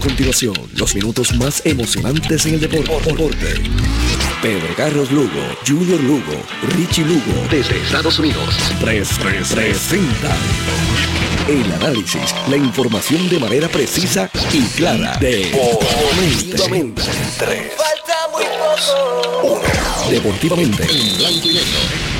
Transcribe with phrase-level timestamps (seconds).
[0.00, 3.14] continuación, los minutos más emocionantes en el deporte.
[4.42, 6.42] Pedro Carlos Lugo, Junior Lugo,
[6.76, 8.56] Richie Lugo, desde Estados Unidos.
[8.80, 10.34] 3presenta
[11.48, 15.16] el análisis, la información de manera precisa y clara.
[15.20, 17.02] Deportivamente.
[17.38, 18.44] 3, Falta muy
[19.42, 19.62] poco.
[20.10, 20.82] Deportivamente.
[20.82, 22.19] En blanco y negro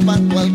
[0.00, 0.54] zapato al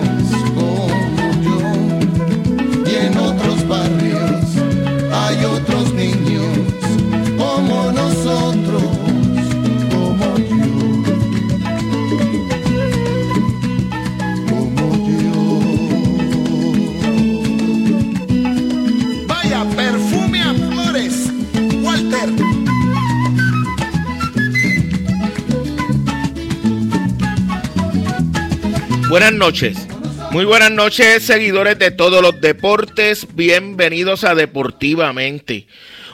[29.21, 29.87] Buenas noches.
[30.31, 33.27] Muy buenas noches, seguidores de todos los deportes.
[33.35, 35.67] Bienvenidos a Deportivamente.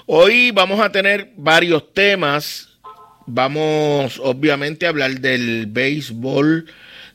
[0.08, 2.68] Hoy vamos a tener varios temas.
[3.26, 6.70] Vamos, obviamente, a hablar del béisbol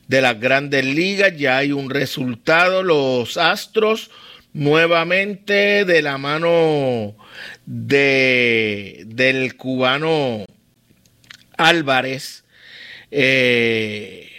[0.07, 1.37] de las grandes ligas.
[1.37, 2.81] Ya hay un resultado.
[2.81, 4.09] Los Astros
[4.51, 7.15] nuevamente de la mano
[7.67, 10.43] de, del cubano
[11.55, 12.45] Álvarez
[13.11, 14.32] eh,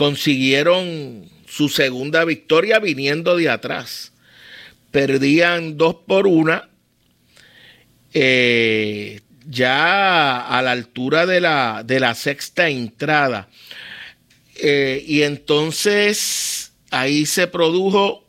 [0.00, 4.14] consiguieron su segunda victoria viniendo de atrás.
[4.90, 6.70] Perdían dos por una.
[8.14, 13.50] Eh, ya a la altura de la, de la sexta entrada.
[14.56, 18.26] Eh, y entonces ahí se produjo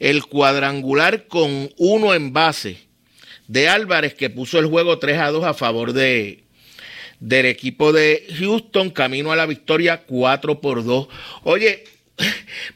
[0.00, 2.86] el cuadrangular con uno en base
[3.46, 6.44] de Álvarez que puso el juego 3 a 2 a favor de,
[7.20, 11.08] del equipo de Houston, camino a la victoria 4 por 2.
[11.44, 11.84] Oye,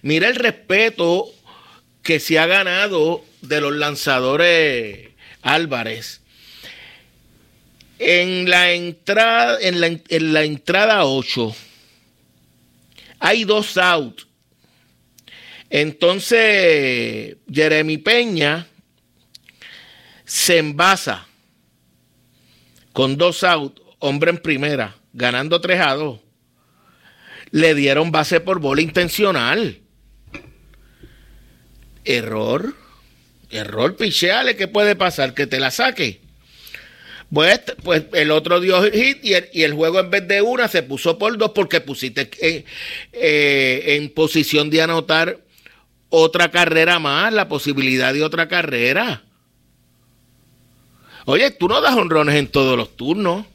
[0.03, 1.27] mira el respeto
[2.03, 5.11] que se ha ganado de los lanzadores
[5.43, 6.21] Álvarez.
[7.99, 11.55] En la entrada, en la, en la entrada 8
[13.23, 14.27] hay dos outs.
[15.71, 18.67] Entonces, Jeremy Peña
[20.25, 21.27] se envasa
[22.93, 26.21] con dos outs, hombre en primera, ganando 3 a 2.
[27.53, 29.79] Le dieron base por bola intencional.
[32.05, 32.75] Error.
[33.51, 35.35] Error, picheale, ¿qué puede pasar?
[35.35, 36.21] Que te la saque.
[37.33, 41.17] Pues, pues el otro dio hit y el, juego en vez de una se puso
[41.17, 42.65] por dos porque pusiste eh,
[43.13, 45.39] eh, en posición de anotar
[46.09, 49.23] otra carrera más, la posibilidad de otra carrera.
[51.25, 53.47] Oye, tú no das honrones en todos los turnos.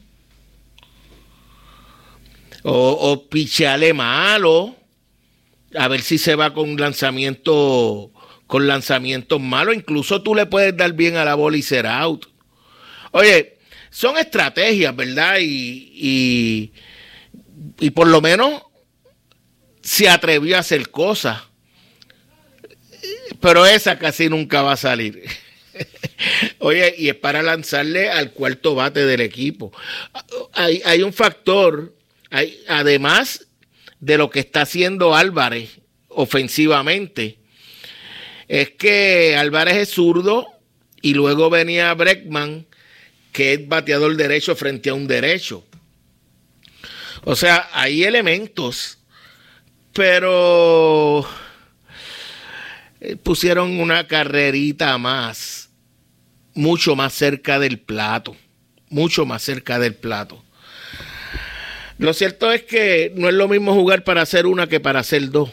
[2.70, 4.76] O, o picheale malo.
[5.74, 8.12] A ver si se va con lanzamiento,
[8.46, 9.74] con lanzamientos malos.
[9.74, 12.26] Incluso tú le puedes dar bien a la bola y ser out.
[13.12, 13.58] Oye,
[13.90, 15.38] son estrategias, ¿verdad?
[15.40, 16.72] Y,
[17.80, 18.62] y, por lo menos
[19.82, 21.42] se atrevió a hacer cosas.
[23.40, 25.22] Pero esa casi nunca va a salir.
[26.58, 29.72] Oye, y es para lanzarle al cuarto bate del equipo.
[30.52, 31.94] Hay, hay un factor,
[32.68, 33.46] además
[34.00, 37.38] de lo que está haciendo Álvarez ofensivamente,
[38.48, 40.46] es que Álvarez es zurdo
[41.02, 42.66] y luego venía Breckman
[43.32, 45.64] que es bateador derecho frente a un derecho.
[47.22, 48.98] O sea, hay elementos,
[49.92, 51.24] pero
[53.00, 55.70] eh, pusieron una carrerita más,
[56.54, 58.36] mucho más cerca del plato,
[58.88, 60.42] mucho más cerca del plato.
[61.98, 65.30] Lo cierto es que no es lo mismo jugar para hacer una que para hacer
[65.30, 65.50] dos.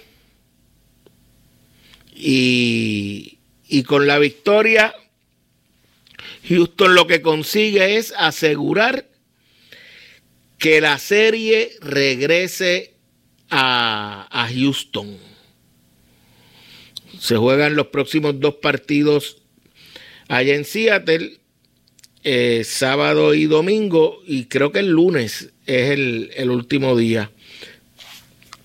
[2.15, 4.93] Y, y con la victoria
[6.47, 9.07] Houston lo que consigue es asegurar
[10.57, 12.93] que la serie regrese
[13.49, 15.17] a, Houston.
[17.19, 19.41] Se juegan los próximos dos partidos
[20.27, 21.39] allá en Seattle,
[22.23, 27.31] eh, sábado y domingo, y creo que el lunes es el, el último día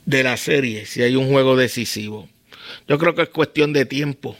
[0.06, 2.29] de la serie, si hay un juego decisivo.
[2.88, 4.37] Yo creo que es cuestión de tiempo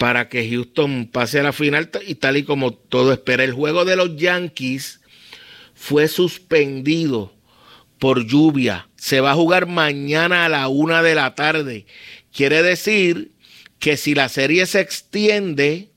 [0.00, 3.44] para que Houston pase a la final y tal y como todo espera.
[3.44, 5.00] El juego de los Yankees
[5.74, 7.34] fue suspendido
[7.98, 8.88] por lluvia.
[8.96, 11.84] Se va a jugar mañana a la una de la tarde.
[12.32, 13.32] Quiere decir
[13.78, 15.89] que si la serie se extiende,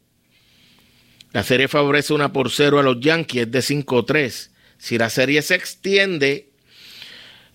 [1.33, 4.49] la serie favorece una por cero a los Yankees, es de 5-3.
[4.77, 6.49] Si la serie se extiende,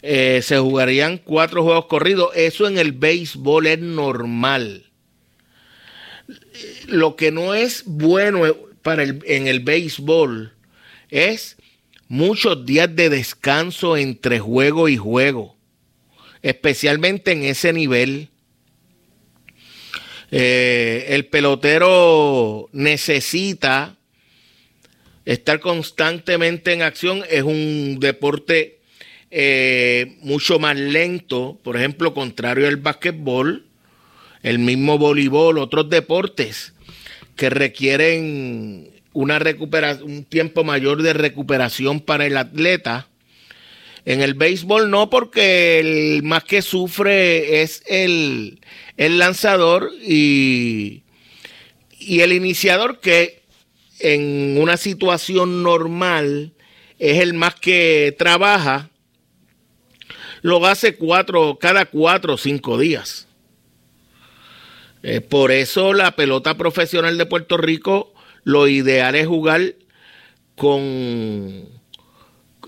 [0.02, 2.30] eh, se jugarían cuatro juegos corridos.
[2.34, 4.88] Eso en el béisbol es normal
[6.86, 8.42] lo que no es bueno
[8.82, 10.52] para el, en el béisbol
[11.10, 11.56] es
[12.08, 15.56] muchos días de descanso entre juego y juego,
[16.42, 18.30] especialmente en ese nivel.
[20.30, 23.96] Eh, el pelotero necesita
[25.24, 27.22] estar constantemente en acción.
[27.30, 28.78] Es un deporte
[29.30, 33.64] eh, mucho más lento, por ejemplo, contrario al básquetbol
[34.42, 36.72] el mismo voleibol, otros deportes
[37.36, 43.08] que requieren una recuperación, un tiempo mayor de recuperación para el atleta.
[44.04, 48.60] En el béisbol no, porque el más que sufre es el,
[48.98, 51.04] el lanzador y,
[51.98, 53.42] y el iniciador que
[54.00, 56.52] en una situación normal
[56.98, 58.90] es el más que trabaja,
[60.42, 63.26] lo hace cuatro, cada cuatro o cinco días.
[65.02, 68.12] Eh, por eso la pelota profesional de Puerto Rico,
[68.42, 69.74] lo ideal es jugar
[70.56, 71.68] con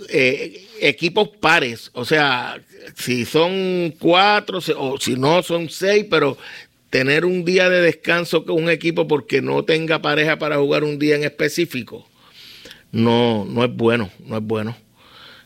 [0.08, 2.60] eh, equipos pares, o sea,
[2.96, 6.36] si son cuatro o si no son seis, pero
[6.90, 10.98] tener un día de descanso con un equipo porque no tenga pareja para jugar un
[10.98, 12.08] día en específico,
[12.92, 14.76] no, no es bueno, no es bueno.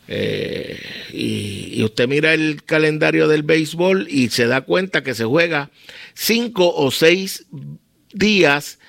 [0.07, 0.79] Eh,
[1.13, 5.71] y, usted mira el calendario del béisbol y se da cuenta que se juega
[6.13, 7.45] cinco o seis
[8.13, 8.79] días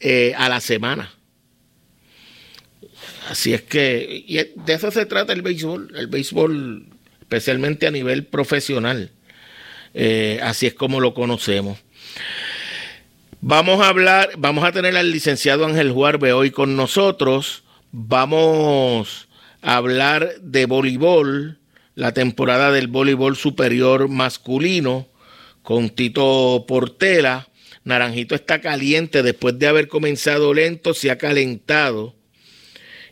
[0.00, 1.12] eh, a la semana.
[3.28, 6.86] Así es que de eso se trata el béisbol, el béisbol
[7.20, 9.10] especialmente a nivel profesional.
[9.94, 11.78] Eh, así es como lo conocemos.
[13.40, 17.64] Vamos a hablar, vamos a tener al licenciado Ángel Juarbe hoy con nosotros.
[17.90, 19.28] Vamos
[19.62, 21.58] a hablar de voleibol,
[21.94, 25.08] la temporada del voleibol superior masculino
[25.62, 27.48] con Tito Portela.
[27.84, 32.14] Naranjito está caliente después de haber comenzado lento, se ha calentado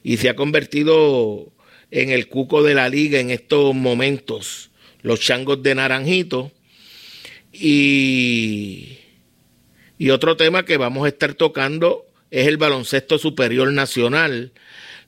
[0.03, 1.53] y se ha convertido
[1.91, 4.71] en el cuco de la liga en estos momentos.
[5.03, 6.53] Los changos de Naranjito.
[7.53, 8.99] Y,
[9.99, 14.53] y otro tema que vamos a estar tocando es el baloncesto superior nacional.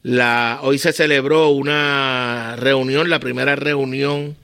[0.02, 4.36] La, hoy se celebró una reunión, la primera reunión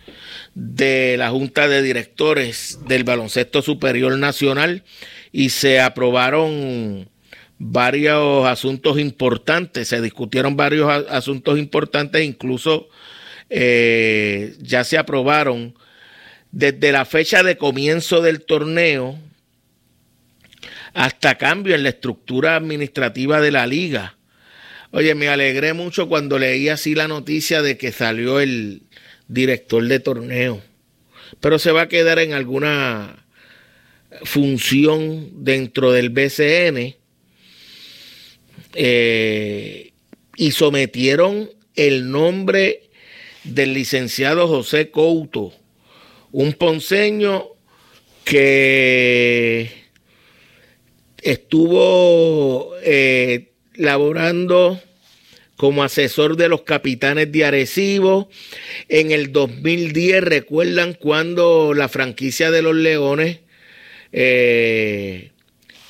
[0.54, 4.84] de la Junta de Directores del Baloncesto Superior Nacional
[5.32, 7.08] y se aprobaron
[7.58, 12.88] varios asuntos importantes, se discutieron varios asuntos importantes, incluso
[13.50, 15.74] eh, ya se aprobaron
[16.52, 19.18] desde la fecha de comienzo del torneo
[20.94, 24.16] hasta cambio en la estructura administrativa de la liga.
[24.90, 28.82] Oye, me alegré mucho cuando leí así la noticia de que salió el
[29.26, 30.62] director de torneo,
[31.40, 33.26] pero se va a quedar en alguna
[34.24, 36.97] función dentro del BCN
[38.80, 39.90] eh,
[40.36, 42.90] y sometieron el nombre
[43.42, 45.52] del licenciado José Couto,
[46.30, 47.48] un ponceño
[48.22, 49.68] que
[51.20, 54.80] estuvo eh, laborando
[55.56, 58.28] como asesor de los capitanes de Arecibo.
[58.88, 63.40] En el 2010, recuerdan cuando la franquicia de los Leones
[64.12, 65.32] eh,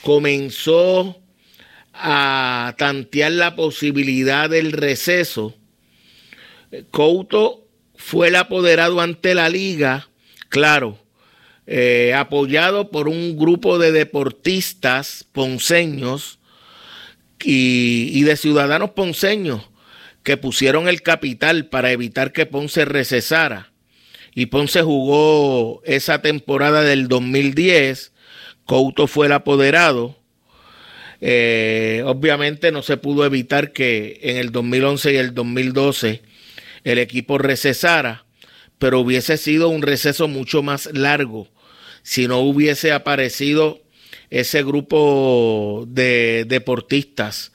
[0.00, 1.20] comenzó
[1.98, 5.54] a tantear la posibilidad del receso,
[6.90, 10.08] Couto fue el apoderado ante la liga,
[10.48, 10.98] claro,
[11.66, 16.38] eh, apoyado por un grupo de deportistas ponceños
[17.42, 19.62] y, y, de ciudadanos ponceños
[20.22, 23.72] que pusieron el capital para evitar que Ponce recesara.
[24.34, 28.12] Y Ponce jugó esa temporada del 2010,
[28.66, 30.17] Couto fue el apoderado
[31.20, 36.22] eh, obviamente no se pudo evitar que en el 2011 y el 2012
[36.84, 38.24] el equipo recesara,
[38.78, 41.48] pero hubiese sido un receso mucho más largo
[42.02, 43.82] si no hubiese aparecido
[44.30, 47.52] ese grupo de deportistas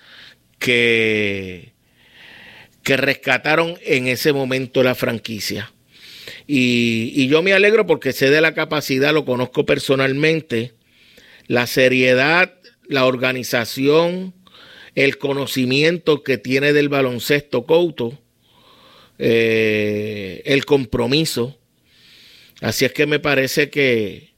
[0.60, 1.74] que,
[2.84, 5.72] que rescataron en ese momento la franquicia.
[6.46, 10.74] Y, y, yo me alegro porque sé de la capacidad, lo conozco personalmente,
[11.48, 12.53] la seriedad
[12.88, 14.34] la organización,
[14.96, 18.20] el conocimiento que tiene del baloncesto Couto,
[19.18, 21.58] eh, el compromiso.
[22.62, 24.34] Así es que me parece que,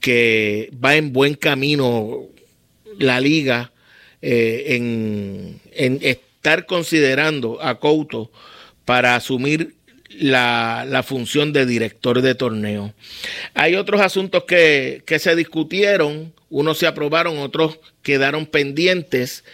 [0.00, 2.26] que va en buen camino
[2.98, 3.72] la liga
[4.22, 8.30] eh, en, en, estar considerando a Couto
[8.84, 9.77] para asumir
[10.18, 12.94] la, la, función de director de torneo.
[13.54, 19.44] Hay otros asuntos que, que se discutieron unos se aprobaron, otros quedaron pendientes,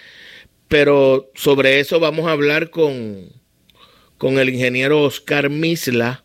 [0.69, 3.31] pero sobre eso vamos a hablar con,
[4.17, 6.23] con el ingeniero Oscar Misla,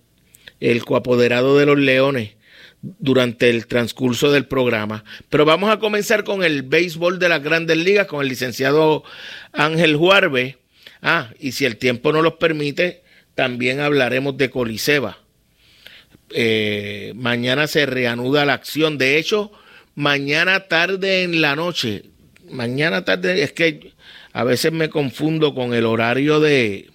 [0.59, 2.35] el coapoderado de los Leones,
[2.81, 5.03] durante el transcurso del programa.
[5.29, 9.03] Pero vamos a comenzar con el béisbol de las grandes ligas, con el licenciado
[9.51, 10.57] Ángel Juarbe.
[11.01, 13.03] Ah, y si el tiempo no los permite,
[13.39, 15.17] también hablaremos de Coliseba.
[16.31, 18.97] Eh, mañana se reanuda la acción.
[18.97, 19.53] De hecho,
[19.95, 22.03] mañana tarde en la noche.
[22.51, 23.93] Mañana tarde, es que
[24.33, 26.89] a veces me confundo con el horario de,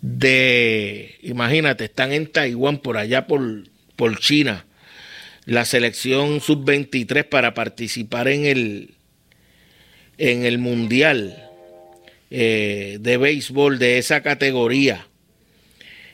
[0.00, 3.62] de, imagínate, están en Taiwán, por allá por,
[3.94, 4.66] por China,
[5.44, 8.94] la selección sub-23 para participar en el,
[10.16, 11.47] en el mundial
[12.30, 15.06] eh, de béisbol de esa categoría.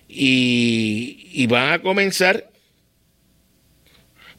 [0.09, 2.51] Y, van a comenzar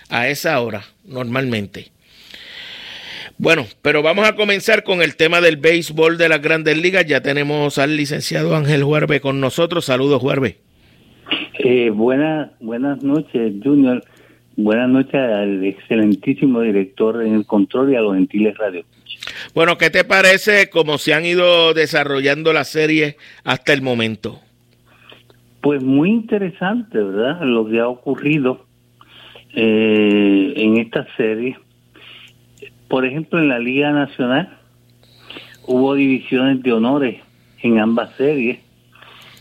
[0.08, 1.90] a esa hora normalmente.
[3.38, 7.04] Bueno, pero vamos a comenzar con el tema del béisbol de las grandes ligas.
[7.04, 9.84] Ya tenemos al licenciado Ángel Juarbe con nosotros.
[9.84, 10.56] Saludos, Juarbe.
[11.58, 14.02] Eh, buenas, buenas noches, Junior.
[14.56, 18.84] Buenas noches al excelentísimo director en el control y a los gentiles radio.
[19.54, 24.40] Bueno, ¿qué te parece cómo se han ido desarrollando las series hasta el momento?
[25.60, 27.40] Pues muy interesante, ¿verdad?
[27.42, 28.66] Lo que ha ocurrido
[29.54, 31.58] eh, en esta serie.
[32.88, 34.58] Por ejemplo, en la Liga Nacional
[35.66, 37.22] hubo divisiones de honores
[37.62, 38.60] en ambas series.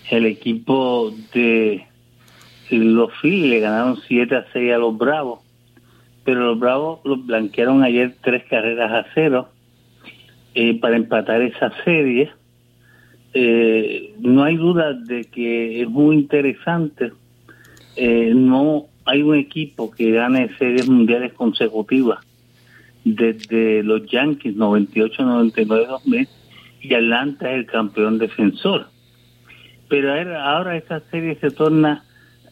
[0.09, 1.85] El equipo de
[2.69, 5.41] los Phillies le ganaron 7 a 6 a los Bravos,
[6.23, 9.49] pero los Bravos los blanquearon ayer tres carreras a cero
[10.57, 12.31] eh, para empatar esa serie.
[13.33, 17.11] Eh, no hay duda de que es muy interesante.
[17.97, 22.19] Eh, no hay un equipo que gane series mundiales consecutivas
[23.03, 26.27] desde los Yankees 98, 99, 2000
[26.81, 28.87] y Atlanta es el campeón defensor.
[29.89, 32.05] Pero ahora esa serie se torna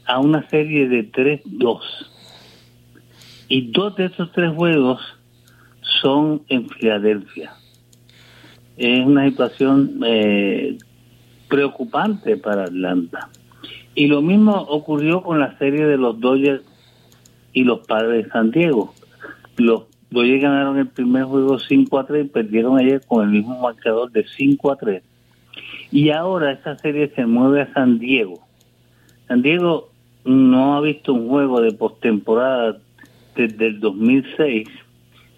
[0.06, 1.80] a una serie de 3-2.
[3.48, 5.00] Y dos de esos tres juegos
[6.02, 7.54] son en Filadelfia
[8.78, 10.78] es una situación eh,
[11.48, 13.30] preocupante para Atlanta.
[13.96, 16.64] Y lo mismo ocurrió con la serie de los Dodgers
[17.54, 18.94] y los Padres de San Diego.
[19.58, 23.60] Los Dodgers ganaron el primer juego 5 a 3 y perdieron ayer con el mismo
[23.60, 25.04] marcador de 5 a 3.
[25.92, 28.40] Y ahora esta serie se mueve a San Diego.
[29.28, 29.92] San Diego
[30.26, 32.78] no ha visto un juego de postemporada
[33.36, 34.68] desde el 2006,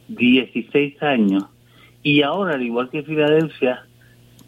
[0.08, 1.46] 16 años,
[2.06, 3.84] y ahora, al igual que Filadelfia,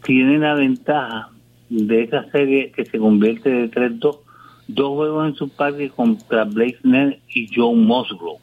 [0.04, 1.30] tiene la ventaja
[1.68, 4.20] de esa serie que se convierte de 3-2,
[4.68, 8.38] dos juegos en su parque contra Blake Snell y Joe Musgrove.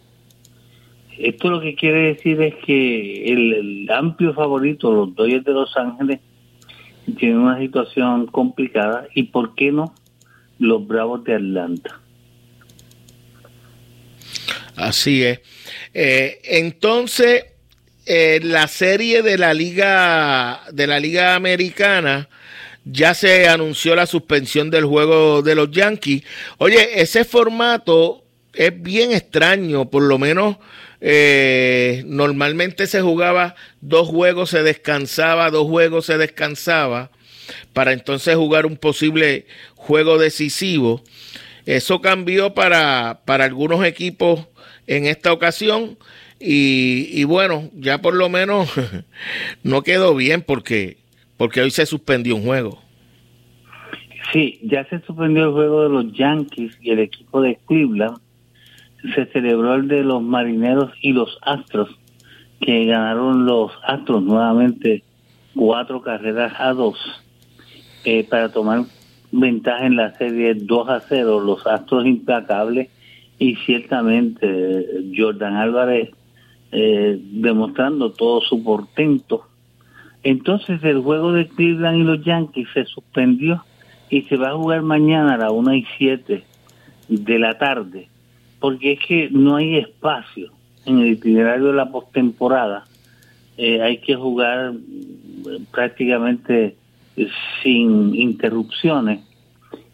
[1.17, 6.19] Esto lo que quiere decir es que el, amplio favorito, los Dodgers de Los Ángeles,
[7.17, 9.95] tiene una situación complicada y, ¿por qué no?,
[10.59, 12.01] los Bravos de Atlanta.
[14.75, 15.39] Así es.
[15.93, 17.54] Eh, entonces,
[18.05, 22.29] eh, la serie de la liga de la liga americana
[22.85, 26.23] ya se anunció la suspensión del juego de los Yankees.
[26.59, 30.57] Oye, ese formato es bien extraño, por lo menos
[31.01, 37.11] eh, normalmente se jugaba dos juegos, se descansaba, dos juegos se descansaba,
[37.73, 41.03] para entonces jugar un posible juego decisivo.
[41.65, 44.47] Eso cambió para, para algunos equipos
[44.87, 45.97] en esta ocasión
[46.39, 48.69] y, bueno, ya por lo menos
[49.63, 50.97] no quedó bien porque,
[51.37, 52.79] porque hoy se suspendió un juego.
[54.33, 58.17] Sí, ya se suspendió el juego de los Yankees y el equipo de Cleveland.
[59.13, 61.89] Se celebró el de los Marineros y los Astros,
[62.59, 65.03] que ganaron los Astros nuevamente
[65.55, 66.97] cuatro carreras a dos
[68.03, 68.81] eh, para tomar
[69.31, 71.39] ventaja en la serie 2 a 0.
[71.39, 72.89] Los Astros implacables
[73.39, 76.09] y ciertamente Jordan Álvarez
[76.77, 79.47] eh, demostrando todo su portento.
[80.23, 83.63] Entonces el juego de Cleveland y los Yankees se suspendió
[84.09, 86.43] y se va a jugar mañana a las 1 y 7
[87.07, 88.09] de la tarde,
[88.59, 90.51] porque es que no hay espacio
[90.85, 92.83] en el itinerario de la postemporada.
[93.57, 94.73] Eh, hay que jugar
[95.71, 96.75] prácticamente
[97.63, 99.21] sin interrupciones.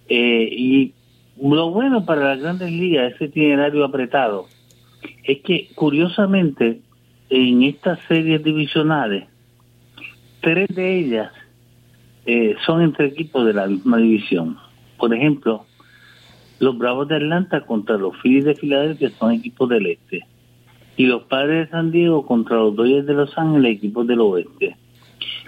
[0.09, 0.93] Eh, y
[1.39, 4.47] lo bueno para las grandes ligas, ese itinerario apretado,
[5.23, 6.81] es que curiosamente
[7.29, 9.25] en estas series divisionales,
[10.41, 11.31] tres de ellas
[12.25, 14.57] eh, son entre equipos de la misma división.
[14.97, 15.65] Por ejemplo,
[16.59, 20.25] los Bravos de Atlanta contra los Phillies de Filadelfia son equipos del este.
[20.97, 24.75] Y los Padres de San Diego contra los Dodgers de Los Ángeles, equipos del oeste.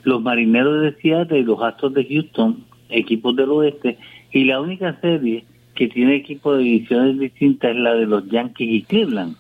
[0.04, 3.98] Los Marineros de Seattle y los Astros de Houston, equipos del oeste.
[4.32, 8.70] Y la única serie que tiene equipos de divisiones distintas es la de los Yankees
[8.70, 9.36] y Cleveland.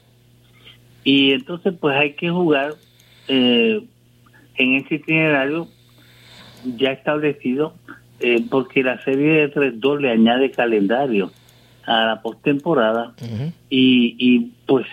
[1.04, 2.76] Y entonces pues hay que jugar
[3.28, 3.84] eh,
[4.56, 5.68] en ese itinerario
[6.78, 7.74] ya establecido
[8.20, 11.32] eh, porque la serie de 3-2 le añade calendario
[11.86, 13.14] a la postemporada
[13.70, 14.86] y, y pues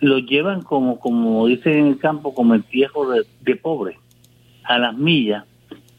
[0.00, 3.98] lo llevan como como dicen en el campo como el viejo de, pobre
[4.64, 5.44] a las millas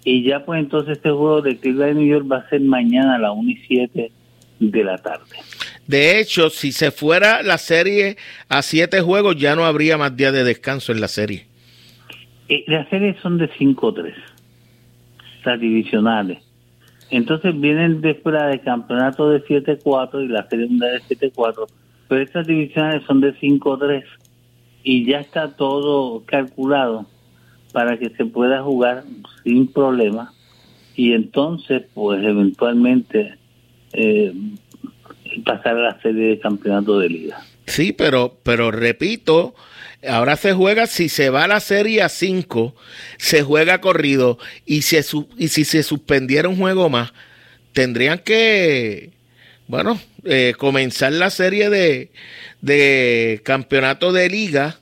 [0.04, 3.20] y ya pues entonces este juego de Cleveland New York va a ser mañana a
[3.20, 4.12] las 1 y 7
[4.60, 5.38] de la tarde.
[5.92, 8.16] De hecho, si se fuera la serie
[8.48, 11.48] a siete juegos, ya no habría más días de descanso en la serie.
[12.48, 14.14] Eh, las series son de 5-3,
[15.44, 16.38] las divisionales.
[17.10, 21.68] Entonces vienen después de campeonato de 7-4 y la serie de 7-4,
[22.08, 24.06] pero estas divisionales son de 5-3
[24.86, 27.06] y ya está todo calculado
[27.74, 29.04] para que se pueda jugar
[29.44, 30.32] sin problema
[30.96, 33.36] y entonces pues eventualmente
[33.92, 34.34] eh,
[35.46, 37.41] pasar a la serie de campeonato de liga.
[37.65, 39.56] Sí, pero, pero repito,
[40.08, 42.76] ahora se juega, si se va a la serie a 5,
[43.17, 44.98] se juega corrido y, si,
[45.38, 47.13] y si se suspendiera un juego más,
[47.74, 49.12] tendrían que,
[49.67, 52.12] bueno, eh, comenzar la serie de,
[52.62, 54.78] de campeonato de liga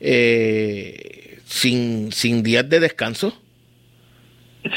[0.00, 3.38] eh, sin, sin días de descanso.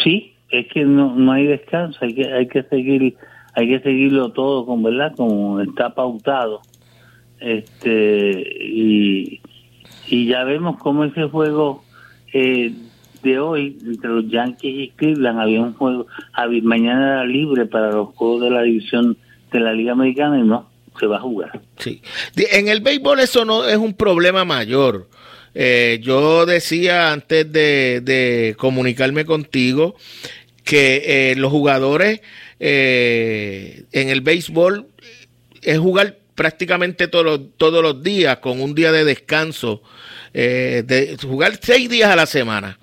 [0.04, 3.16] Sí, es que no, no hay descanso, hay que, hay que seguir
[3.56, 6.62] hay que seguirlo todo con verdad como está pautado.
[7.40, 9.42] Este y,
[10.08, 11.84] y ya vemos cómo ese juego
[12.34, 12.74] eh,
[13.24, 16.06] de hoy entre los Yankees y Cleveland había un juego
[16.64, 19.18] mañana era libre para los juegos de la división
[19.52, 21.62] de la Liga Americana y no se va a jugar.
[21.78, 22.02] Sí.
[22.36, 25.08] En el béisbol eso no es un problema mayor.
[25.54, 29.96] Eh, yo decía antes de, de comunicarme contigo
[30.66, 32.22] que eh, los jugadores
[32.60, 34.88] eh, en el béisbol
[35.62, 39.82] es jugar prácticamente todos todos los días con un día de descanso,
[40.34, 42.80] eh, de jugar seis días a la semana.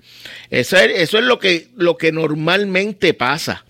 [0.49, 3.65] Eso es, eso es lo, que, lo que normalmente pasa.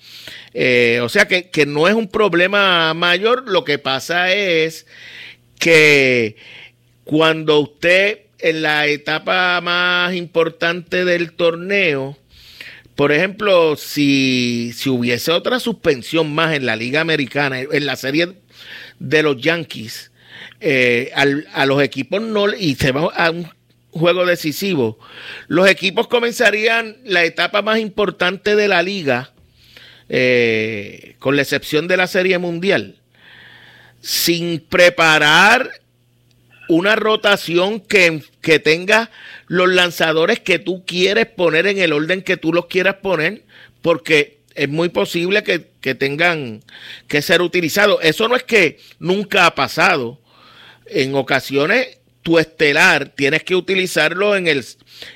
[0.53, 4.85] Eh, o sea que, que no es un problema mayor, lo que pasa es
[5.59, 6.35] que
[7.03, 12.17] cuando usted en la etapa más importante del torneo,
[12.95, 18.33] por ejemplo, si, si hubiese otra suspensión más en la Liga Americana, en la serie
[18.99, 20.11] de los Yankees,
[20.59, 23.49] eh, a los equipos no, y se va a un
[23.89, 24.99] juego decisivo,
[25.47, 29.33] los equipos comenzarían la etapa más importante de la liga,
[30.09, 32.97] eh, con la excepción de la Serie Mundial,
[34.01, 35.71] sin preparar
[36.73, 39.11] una rotación que, que tenga
[39.47, 43.43] los lanzadores que tú quieres poner en el orden que tú los quieras poner,
[43.81, 45.59] porque es muy posible que,
[45.95, 46.61] tengan
[47.07, 47.99] que ser utilizados.
[48.01, 50.19] Eso no es que nunca ha pasado.
[50.85, 54.65] En ocasiones, tu estelar tienes que utilizarlo en el,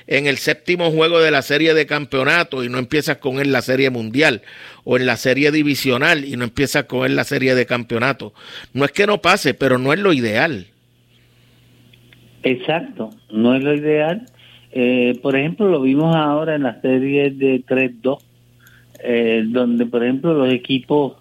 [0.06, 3.62] en el séptimo juego de la serie de campeonato y no empiezas con él la
[3.62, 4.42] serie mundial
[4.84, 8.34] o en la serie divisional y no empiezas con él la serie de campeonato.
[8.72, 10.68] No es que no pase, pero no es lo ideal.
[12.42, 14.26] Exacto, no es lo ideal.
[14.72, 18.18] Eh, por ejemplo, lo vimos ahora en la serie de 3-2,
[19.02, 21.14] eh, donde, por ejemplo, los equipos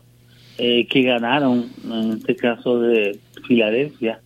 [0.57, 4.19] eh, que ganaron, en este caso de Filadelfia,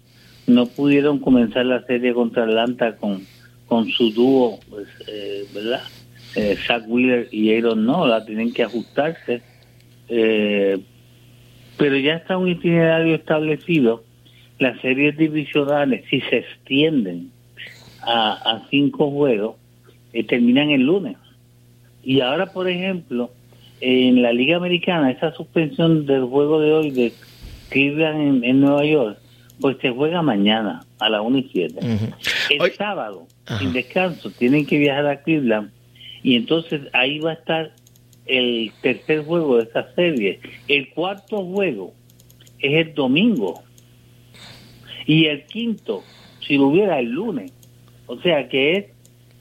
[0.47, 3.21] no pudieron comenzar la serie contra Atlanta con,
[3.67, 4.87] con su dúo, pues,
[5.53, 5.81] ¿verdad?
[6.65, 9.41] Zach Wheeler y Aaron la tienen que ajustarse.
[10.07, 14.03] pero ya está un itinerario establecido
[14.61, 17.31] las series divisionales, si se extienden
[18.03, 19.55] a, cinco juegos,
[20.13, 21.17] eh, terminan el lunes.
[22.03, 23.31] Y ahora, por ejemplo,
[23.79, 27.11] en la Liga Americana, esa suspensión del juego de hoy de
[27.69, 29.17] Cleveland en, Nueva York,
[29.59, 31.79] pues se juega mañana a las 1 y 7.
[32.51, 33.25] El sábado,
[33.57, 35.71] sin descanso, tienen que viajar a Cleveland
[36.21, 37.71] y entonces ahí va a estar
[38.27, 40.39] el tercer juego de esa serie.
[40.67, 41.93] El cuarto juego
[42.59, 43.63] es el domingo
[45.05, 46.03] y el quinto,
[46.45, 47.51] si lo hubiera el lunes.
[48.07, 48.85] O sea que es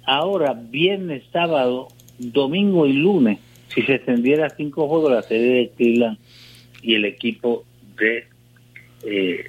[0.04, 6.18] ahora viernes, sábado, domingo y lunes, si se extendiera cinco juegos la serie de Cleveland
[6.82, 7.64] y el equipo
[7.98, 8.26] de
[9.04, 9.44] eh,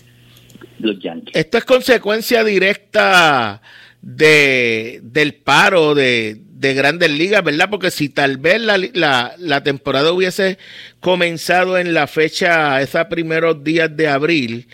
[0.80, 1.36] los Yankees.
[1.36, 3.62] Esto es consecuencia directa
[4.02, 7.70] de del paro de, de grandes ligas, ¿verdad?
[7.70, 10.58] Porque si tal vez la, la, la, temporada hubiese
[11.00, 14.68] comenzado en la fecha, esos primeros días de abril,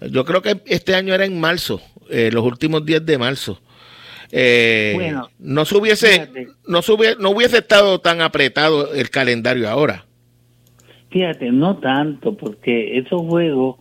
[0.00, 1.80] yo creo que este año era en marzo,
[2.10, 3.60] eh, los últimos días de marzo.
[4.30, 6.30] Eh, bueno, no se hubiese,
[6.66, 6.80] no,
[7.18, 10.04] no hubiese estado tan apretado el calendario ahora.
[11.10, 13.76] Fíjate, no tanto, porque esos juegos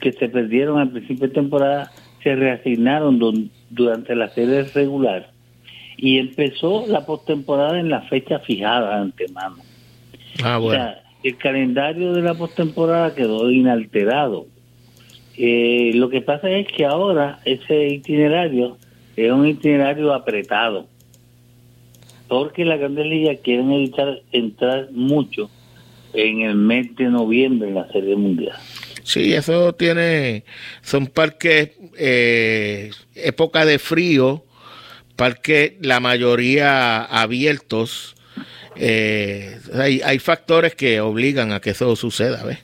[0.00, 5.32] que se perdieron al principio de temporada se reasignaron durante la serie regular
[5.96, 9.56] y empezó la postemporada en la fecha fijada de antemano.
[10.44, 10.80] Ah, bueno.
[10.80, 14.46] O sea, el calendario de la postemporada quedó inalterado.
[15.40, 18.76] Eh, lo que pasa es que ahora ese itinerario
[19.14, 20.88] es un itinerario apretado,
[22.26, 25.48] porque la Grandes Ligas quieren evitar entrar mucho
[26.12, 28.56] en el mes de noviembre en la Serie Mundial.
[29.04, 30.42] Sí, eso tiene,
[30.82, 34.42] son parques, eh, época de frío,
[35.14, 38.16] parques la mayoría abiertos.
[38.74, 42.58] Eh, hay, hay factores que obligan a que eso suceda, ¿ves?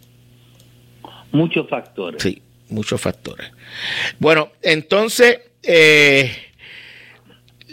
[1.30, 2.20] Muchos factores.
[2.20, 3.50] Sí, muchos factores.
[4.18, 6.36] Bueno, entonces, eh,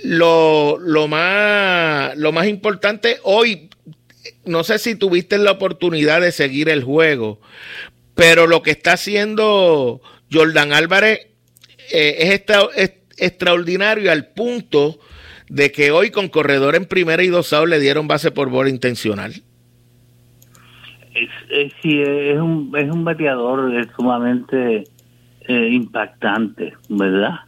[0.03, 3.69] lo, lo, más, lo más importante hoy,
[4.45, 7.39] no sé si tuviste la oportunidad de seguir el juego,
[8.15, 10.01] pero lo que está haciendo
[10.31, 11.27] Jordan Álvarez
[11.91, 12.41] eh,
[12.75, 14.99] es, extraordinario al punto
[15.47, 19.43] de que hoy con corredor en primera y dos le dieron base por bola intencional.
[21.13, 24.85] Es, sí, es un, es un bateador sumamente
[25.47, 27.41] eh, impactante, ¿verdad?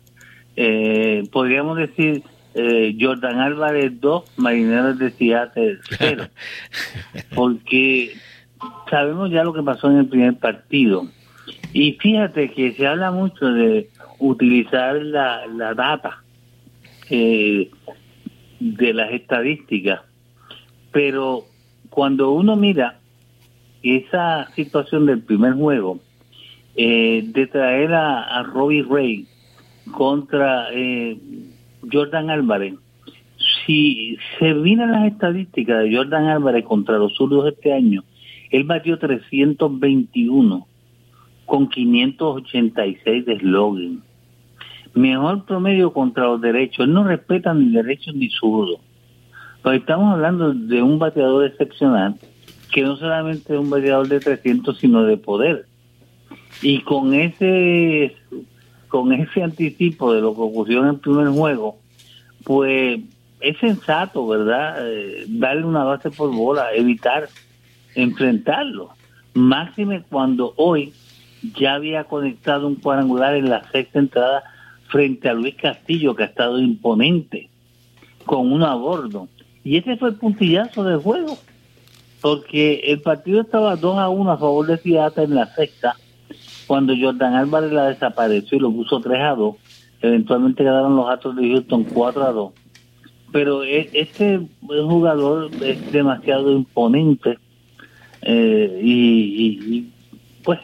[0.56, 2.23] Eh, podríamos decir
[2.99, 6.28] Jordan Álvarez 2, Marineros de Seattle 0,
[7.36, 8.15] porque
[8.89, 11.08] sabemos ya lo que pasó en el primer partido.
[11.73, 16.23] Y fíjate que se habla mucho de utilizar la, la data
[17.10, 17.69] eh,
[18.60, 20.02] de las estadísticas,
[20.91, 21.45] pero
[21.89, 22.99] cuando uno mira
[23.84, 26.00] esa situación del primer juego,
[26.76, 29.28] eh, de traer a, Robbie Ray
[29.91, 31.17] contra eh,
[31.91, 32.76] Jordan Álvarez,
[33.65, 38.04] si se miran las estadísticas de Jordan Álvarez contra los zurdos este año,
[38.50, 40.67] él batió 321
[41.46, 44.04] con 586 de slogan.
[44.93, 46.86] Mejor promedio contra los derechos.
[46.86, 48.80] Él no respeta ni derechos ni zurdos.
[49.62, 52.15] Pues estamos hablando de un bateador excepcional
[52.73, 55.67] que no solamente es un bateador de 300, sino de poder.
[56.62, 58.15] Y con ese
[58.88, 61.77] con ese anticipo de lo que ocurrió en el primer juego,
[62.43, 62.99] pues
[63.39, 64.88] es sensato, ¿verdad?
[64.88, 67.27] Eh, darle una base por bola, evitar
[67.95, 68.89] enfrentarlo.
[69.33, 70.93] Máxime cuando hoy
[71.55, 74.43] ya había conectado un cuadrangular en la sexta entrada
[74.89, 77.49] frente a Luis Castillo, que ha estado imponente,
[78.25, 79.27] con uno a bordo.
[79.63, 81.38] Y ese fue el puntillazo del juego,
[82.23, 85.97] porque el partido estaba 2 a 1 a favor de Ciudad en la sexta,
[86.67, 89.55] cuando Jordan Álvarez la desapareció y lo puso 3 a 2.
[90.01, 92.53] Eventualmente quedaron los Astros de Houston 4 a 2.
[93.33, 97.38] Pero e, este jugador es demasiado imponente
[98.21, 99.89] eh, y,
[100.45, 100.62] pues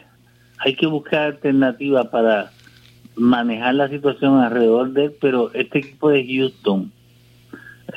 [0.60, 2.52] hay que buscar alternativas para
[3.16, 6.90] manejar la situación alrededor de él, pero este equipo de Houston,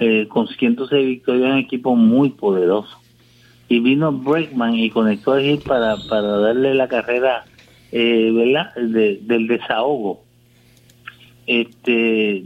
[0.02, 3.03] eh, con 106 victorias, es un equipo muy poderoso.
[3.68, 7.46] Y vino Breakman y conectó a Gil para, para darle la carrera
[7.92, 8.74] eh, ¿verdad?
[8.76, 10.24] del desahogo.
[11.48, 12.44] Este,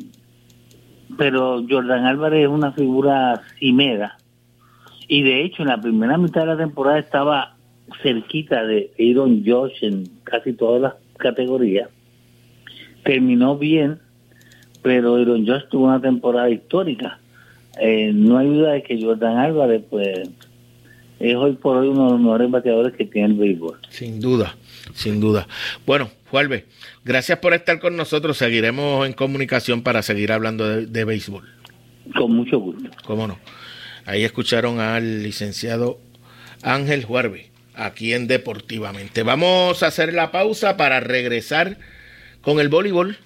[1.17, 4.17] pero Jordan Álvarez es una figura cimera
[5.07, 7.55] y de hecho, en la primera mitad de la temporada estaba
[8.01, 11.89] cerquita de Aaron Josh en casi todas las categorías.
[13.03, 13.99] Terminó bien,
[14.81, 17.19] pero Aaron Josh tuvo una temporada histórica.
[17.79, 20.29] Eh, no hay duda de que Jordan Álvarez, pues,
[21.19, 23.79] es hoy por hoy uno de los mejores bateadores que tiene el béisbol.
[23.89, 24.55] Sin duda,
[24.93, 25.47] sin duda.
[25.85, 26.65] Bueno, Juárez,
[27.03, 28.37] gracias por estar con nosotros.
[28.37, 31.43] Seguiremos en comunicación para seguir hablando de, de béisbol.
[32.15, 32.89] Con mucho gusto.
[33.05, 33.37] ¿Cómo no?
[34.05, 35.99] Ahí escucharon al licenciado
[36.63, 39.23] Ángel Juarbe, aquí en Deportivamente.
[39.23, 41.77] Vamos a hacer la pausa para regresar
[42.41, 43.17] con el voleibol.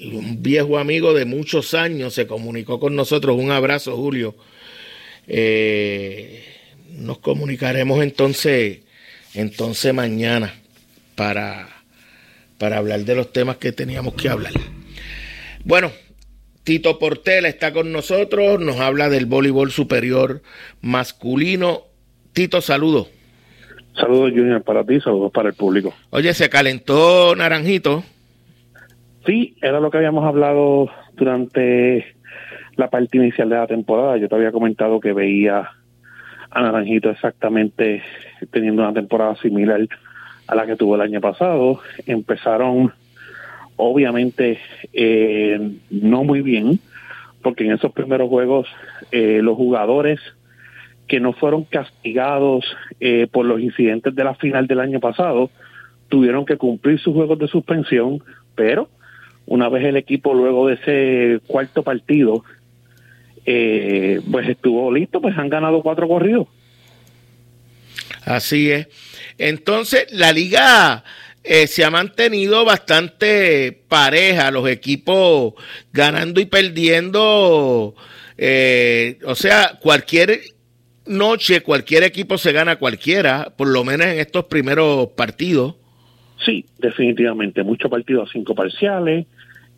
[0.00, 3.36] un viejo amigo de muchos años se comunicó con nosotros.
[3.36, 4.34] Un abrazo, Julio.
[5.26, 6.44] Eh,
[6.90, 8.80] nos comunicaremos entonces,
[9.34, 10.54] entonces mañana
[11.14, 11.68] para,
[12.58, 14.52] para hablar de los temas que teníamos que hablar.
[15.64, 15.92] Bueno,
[16.62, 20.42] Tito Portela está con nosotros, nos habla del voleibol superior
[20.80, 21.84] masculino.
[22.32, 23.08] Tito, saludo.
[23.94, 25.94] Saludos, Junior, para ti, saludos para el público.
[26.10, 28.02] Oye, se calentó Naranjito.
[29.26, 32.14] Sí, era lo que habíamos hablado durante
[32.76, 34.18] la parte inicial de la temporada.
[34.18, 35.70] Yo te había comentado que veía
[36.50, 38.02] a Naranjito exactamente
[38.50, 39.80] teniendo una temporada similar
[40.46, 41.80] a la que tuvo el año pasado.
[42.06, 42.92] Empezaron,
[43.76, 44.58] obviamente,
[44.92, 46.78] eh, no muy bien,
[47.42, 48.68] porque en esos primeros juegos
[49.10, 50.20] eh, los jugadores
[51.08, 52.64] que no fueron castigados
[53.00, 55.50] eh, por los incidentes de la final del año pasado
[56.08, 58.22] tuvieron que cumplir sus juegos de suspensión,
[58.54, 58.88] pero
[59.46, 62.44] una vez el equipo luego de ese cuarto partido
[63.46, 66.48] eh, pues estuvo listo, pues han ganado cuatro corridos.
[68.24, 68.88] Así es.
[69.36, 71.04] Entonces, la liga
[71.42, 75.54] eh, se ha mantenido bastante pareja, los equipos
[75.92, 77.94] ganando y perdiendo.
[78.38, 80.40] Eh, o sea, cualquier
[81.06, 85.74] noche, cualquier equipo se gana cualquiera, por lo menos en estos primeros partidos.
[86.44, 89.26] Sí, definitivamente, muchos partidos, cinco parciales,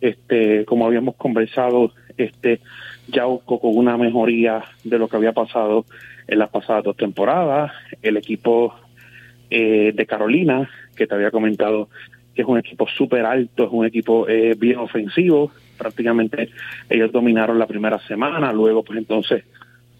[0.01, 2.59] este, como habíamos conversado, este,
[3.07, 5.85] Yauco con una mejoría de lo que había pasado
[6.27, 8.73] en las pasadas dos temporadas, el equipo
[9.49, 11.89] eh, de Carolina, que te había comentado
[12.35, 16.49] que es un equipo súper alto, es un equipo eh, bien ofensivo, prácticamente
[16.89, 19.43] ellos dominaron la primera semana, luego pues entonces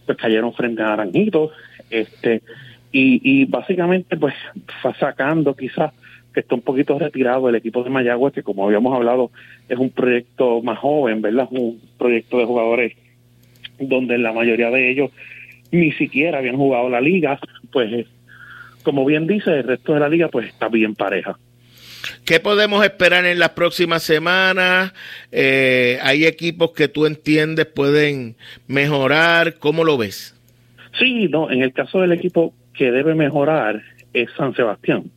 [0.06, 1.52] pues cayeron frente a Naranjito,
[1.90, 2.44] este,
[2.92, 4.36] y, y básicamente pues
[4.82, 5.94] fue sacando quizás
[6.38, 9.32] que está un poquito retirado el equipo de Mayagüez, que como habíamos hablado,
[9.68, 11.48] es un proyecto más joven, ¿verdad?
[11.50, 12.94] Un proyecto de jugadores
[13.80, 15.10] donde la mayoría de ellos
[15.72, 17.40] ni siquiera habían jugado la liga,
[17.72, 18.06] pues
[18.84, 21.40] como bien dice, el resto de la liga pues está bien pareja.
[22.24, 24.94] ¿Qué podemos esperar en las próximas semanas?
[25.32, 28.36] Eh, ¿Hay equipos que tú entiendes pueden
[28.68, 29.56] mejorar?
[29.58, 30.40] ¿Cómo lo ves?
[31.00, 33.82] Sí, no, en el caso del equipo que debe mejorar
[34.14, 35.10] es San Sebastián.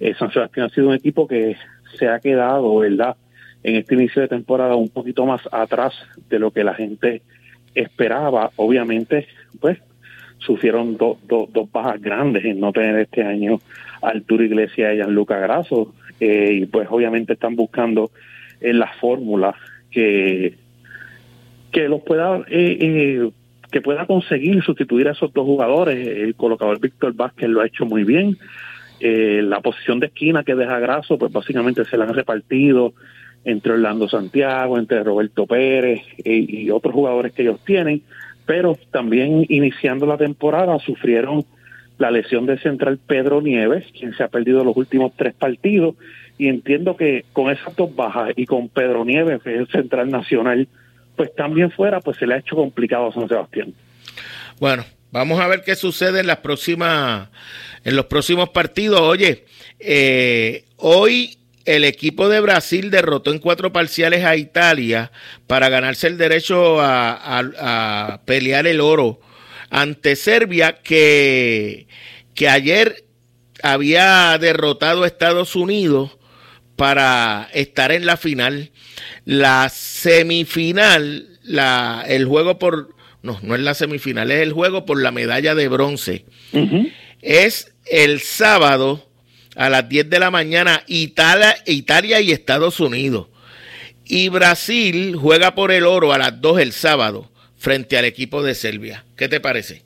[0.00, 1.56] Eh, San Sebastián ha sido un equipo que
[1.98, 3.16] se ha quedado, ¿verdad?
[3.62, 5.94] En este inicio de temporada un poquito más atrás
[6.28, 7.22] de lo que la gente
[7.74, 8.50] esperaba.
[8.56, 9.26] Obviamente,
[9.60, 9.78] pues,
[10.38, 11.18] sufrieron dos
[11.72, 13.58] bajas grandes en no tener este año
[14.02, 15.94] a Arturo Iglesias y Gianluca Grasso.
[16.20, 18.10] Eh, y pues obviamente están buscando
[18.60, 19.54] en la fórmula
[19.90, 20.54] que,
[21.70, 23.30] que los pueda, eh,
[23.70, 26.06] que pueda conseguir sustituir a esos dos jugadores.
[26.06, 28.38] El colocador Víctor Vázquez lo ha hecho muy bien.
[29.00, 32.94] Eh, la posición de esquina que deja Graso, pues básicamente se la han repartido
[33.44, 38.02] entre Orlando Santiago, entre Roberto Pérez eh, y otros jugadores que ellos tienen,
[38.44, 41.44] pero también iniciando la temporada sufrieron
[41.98, 45.94] la lesión del central Pedro Nieves, quien se ha perdido los últimos tres partidos,
[46.38, 50.10] y entiendo que con esas dos bajas y con Pedro Nieves, que es el central
[50.10, 50.68] nacional,
[51.16, 53.72] pues también fuera, pues se le ha hecho complicado a San Sebastián.
[54.60, 57.30] Bueno, vamos a ver qué sucede en las próximas,
[57.86, 59.00] en los próximos partidos.
[59.00, 59.46] Oye,
[59.78, 65.10] eh, hoy el equipo de Brasil derrotó en cuatro parciales a Italia
[65.46, 69.20] para ganarse el derecho a pelear el oro
[69.70, 71.86] ante Serbia que,
[72.34, 73.04] que ayer
[73.62, 76.18] había derrotado a Estados Unidos
[76.76, 78.70] para estar en la final.
[79.24, 82.94] La semifinal, la, el juego por...
[83.22, 86.26] No, no es la semifinal, es el juego por la medalla de bronce.
[87.22, 89.02] Es el sábado
[89.56, 93.28] a las 10 de la mañana Italia, Italia y Estados Unidos.
[94.04, 98.54] Y Brasil juega por el oro a las 2 el sábado frente al equipo de
[98.54, 99.04] Serbia.
[99.16, 99.82] ¿Qué te parece?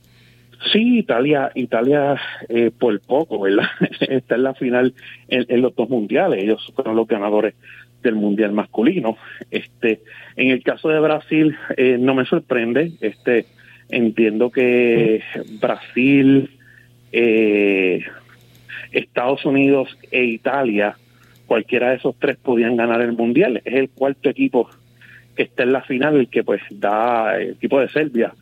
[0.73, 3.65] Sí, Italia, Italia eh, por poco, ¿verdad?
[4.01, 4.93] Está en la final
[5.29, 6.43] en, los dos mundiales.
[6.43, 7.55] Ellos fueron los ganadores
[8.03, 9.17] del mundial masculino.
[9.51, 10.01] Este,
[10.37, 12.93] en el caso de Brasil, eh, no me sorprende.
[13.01, 13.47] Este,
[13.89, 15.23] entiendo que
[15.61, 16.51] Brasil,
[17.13, 18.05] eh,
[18.93, 20.97] Estados Unidos e Italia,
[21.47, 23.61] cualquiera de esos tres podían ganar el mundial.
[23.65, 24.69] Es el cuarto equipo
[25.37, 28.35] que está en la final, el que pues da, el equipo de Serbia,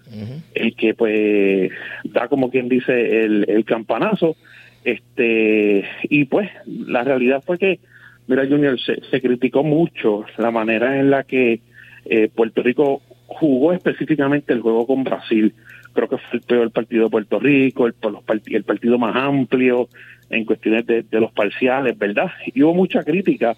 [0.54, 1.70] el que pues
[2.04, 4.36] da como quien dice el, el campanazo,
[4.84, 7.78] este, y pues la realidad fue que,
[8.26, 11.60] mira Junior, se, se criticó mucho la manera en la que
[12.06, 15.54] eh, Puerto Rico jugó específicamente el juego con Brasil.
[15.98, 17.94] Creo que fue el peor partido de Puerto Rico, el,
[18.46, 19.88] el partido más amplio
[20.30, 22.30] en cuestiones de, de los parciales, ¿verdad?
[22.54, 23.56] Y hubo mucha crítica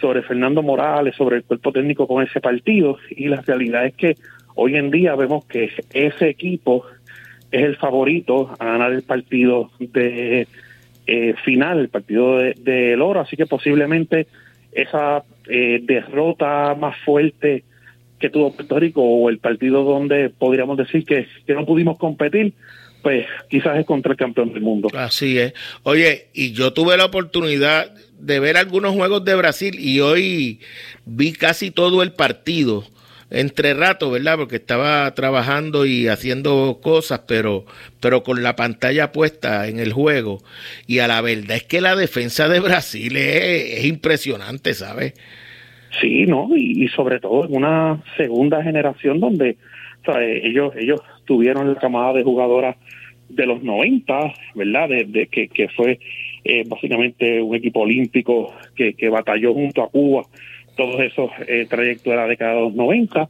[0.00, 4.16] sobre Fernando Morales, sobre el cuerpo técnico con ese partido y la realidad es que
[4.54, 6.86] hoy en día vemos que ese equipo
[7.50, 10.48] es el favorito a ganar el partido de
[11.06, 14.28] eh, final, el partido del de, oro, así que posiblemente
[14.72, 17.64] esa eh, derrota más fuerte
[18.22, 22.54] que tuvo Puerto Rico o el partido donde podríamos decir que, que no pudimos competir,
[23.02, 24.88] pues quizás es contra el campeón del mundo.
[24.94, 25.52] Así es.
[25.82, 30.60] Oye, y yo tuve la oportunidad de ver algunos juegos de Brasil y hoy
[31.04, 32.84] vi casi todo el partido
[33.32, 34.36] entre ratos, ¿verdad?
[34.36, 37.64] Porque estaba trabajando y haciendo cosas, pero,
[37.98, 40.44] pero con la pantalla puesta en el juego.
[40.86, 45.14] Y a la verdad es que la defensa de Brasil es, impresionante, ¿sabes?
[46.00, 46.48] Sí, ¿no?
[46.56, 49.56] Y, sobre todo en una segunda generación donde
[50.42, 52.76] ellos, ellos tuvieron la camada de jugadoras
[53.28, 54.88] de los 90, ¿verdad?
[54.88, 55.98] De, que, que fue
[56.44, 60.24] eh, básicamente un equipo olímpico que, que batalló junto a Cuba
[60.76, 63.28] todos esos eh, trayectos de la década de los 90.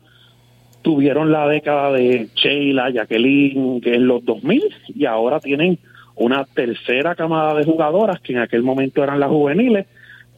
[0.83, 4.63] Tuvieron la década de Sheila, Jacqueline, que es los 2000,
[4.95, 5.79] y ahora tienen
[6.17, 9.87] una tercera camada de jugadoras que en aquel momento eran las juveniles,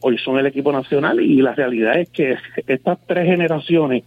[0.07, 2.35] hoy son el equipo nacional, y la realidad es que
[2.67, 4.03] estas tres generaciones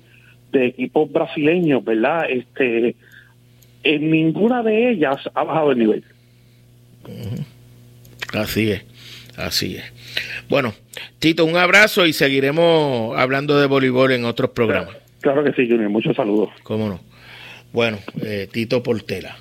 [0.52, 2.30] de equipos brasileños, ¿verdad?
[2.30, 2.94] Este,
[3.82, 6.04] en ninguna de ellas ha bajado el nivel.
[8.32, 8.84] Así es,
[9.36, 9.92] así es.
[10.48, 10.72] Bueno,
[11.18, 14.96] Tito, un abrazo y seguiremos hablando de voleibol en otros programas.
[15.20, 16.50] Claro, que sí, Junior, muchos saludos.
[16.62, 17.00] ¿Cómo no?
[17.72, 19.36] Bueno, eh, Tito Portela.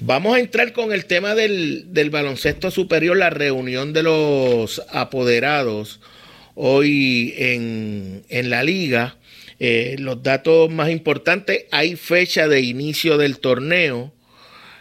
[0.00, 6.00] Vamos a entrar con el tema del, del baloncesto superior, la reunión de los apoderados
[6.54, 9.16] hoy en, en la liga.
[9.58, 14.12] Eh, los datos más importantes, hay fecha de inicio del torneo.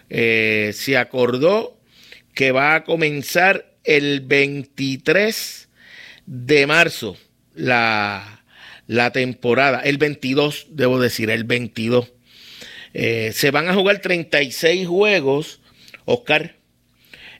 [0.09, 1.77] Eh, se acordó
[2.33, 5.69] que va a comenzar el 23
[6.25, 7.17] de marzo
[7.53, 8.43] la,
[8.87, 12.11] la temporada, el 22, debo decir, el 22.
[12.93, 15.59] Eh, se van a jugar 36 juegos,
[16.05, 16.55] Oscar,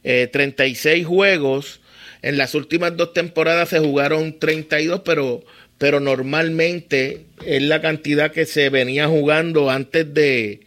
[0.03, 1.81] 36 juegos.
[2.23, 5.43] En las últimas dos temporadas se jugaron 32, pero
[5.81, 10.59] pero normalmente es la cantidad que se venía jugando antes de,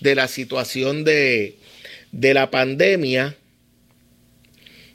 [0.00, 1.54] la situación de,
[2.10, 3.36] la pandemia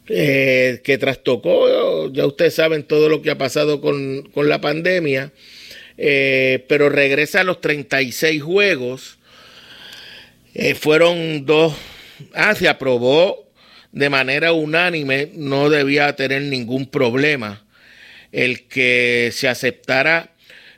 [0.09, 5.31] eh, que trastocó, ya ustedes saben todo lo que ha pasado con, la pandemia,
[5.97, 9.17] eh, pero regresa a los 36 juegos.
[10.53, 11.73] Eh, fueron dos,
[12.35, 13.49] ah, se aprobó
[13.91, 17.65] de manera unánime, no debía tener ningún problema
[18.31, 20.31] el que se aceptara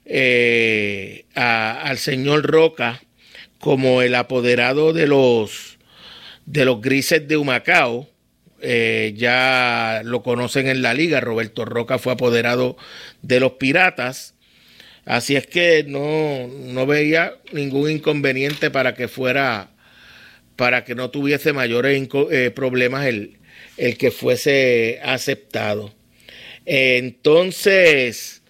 [0.06, 3.02] eh, al señor Roca
[3.60, 5.78] como el apoderado de los
[6.46, 8.08] de los grises de Humacao.
[8.62, 11.20] Eh, ya lo conocen en la liga.
[11.20, 12.78] Roberto Roca fue apoderado
[13.22, 14.35] de los Piratas.
[15.06, 19.70] Así es que no, no veía ningún inconveniente para que fuera,
[20.56, 23.38] para que no tuviese mayores eh, problemas el,
[23.78, 25.94] el que fuese aceptado.
[26.66, 28.42] Entonces,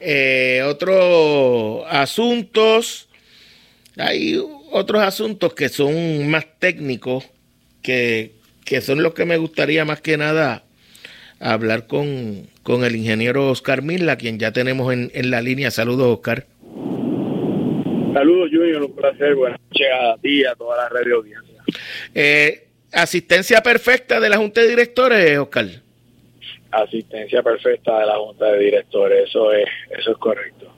[0.00, 3.08] eh, otros asuntos,
[3.96, 4.42] hay
[4.72, 7.24] otros asuntos que son más técnicos,
[7.82, 8.32] que,
[8.64, 10.63] que son los que me gustaría más que nada
[11.40, 15.70] hablar con, con el ingeniero Oscar Milla, quien ya tenemos en, en la línea.
[15.70, 16.46] Saludos, Oscar.
[18.14, 19.34] Saludos, Junior, un placer.
[19.34, 21.62] Buenas noches a ti a toda la radio audiencia.
[22.14, 25.66] Eh, asistencia perfecta de la Junta de Directores, Oscar.
[26.70, 29.66] Asistencia perfecta de la Junta de Directores, eso es,
[29.98, 30.72] eso es correcto.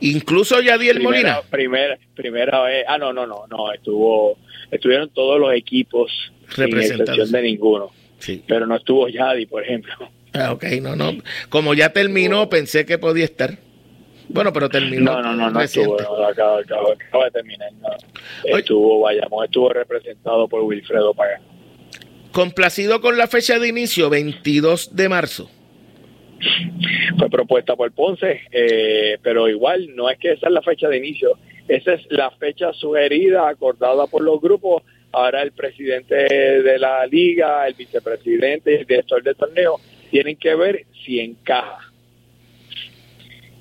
[0.00, 1.40] Incluso Yadiel Molina.
[1.50, 4.38] Primera, primera vez, ah, no, no, no, no, estuvo,
[4.70, 6.12] estuvieron todos los equipos,
[6.54, 7.90] sin excepción de ninguno.
[8.24, 8.42] Sí.
[8.46, 9.92] Pero no estuvo Yadi, por ejemplo.
[10.32, 11.12] Ah, ok, no, no.
[11.50, 13.58] Como ya terminó, pensé que podía estar.
[14.28, 15.12] Bueno, pero terminó.
[15.12, 17.70] No, no, no, no estuvo, no, acaba, de terminar.
[18.44, 21.42] Estuvo, vayamos, estuvo representado por Wilfredo Pagán.
[22.32, 25.50] Complacido con la fecha de inicio, 22 de marzo.
[27.18, 30.96] Fue propuesta por Ponce, eh, pero igual no es que esa es la fecha de
[30.96, 34.82] inicio, esa es la fecha sugerida, acordada por los grupos.
[35.14, 40.54] Ahora el presidente de la liga, el vicepresidente y el director del torneo tienen que
[40.56, 41.92] ver si encaja.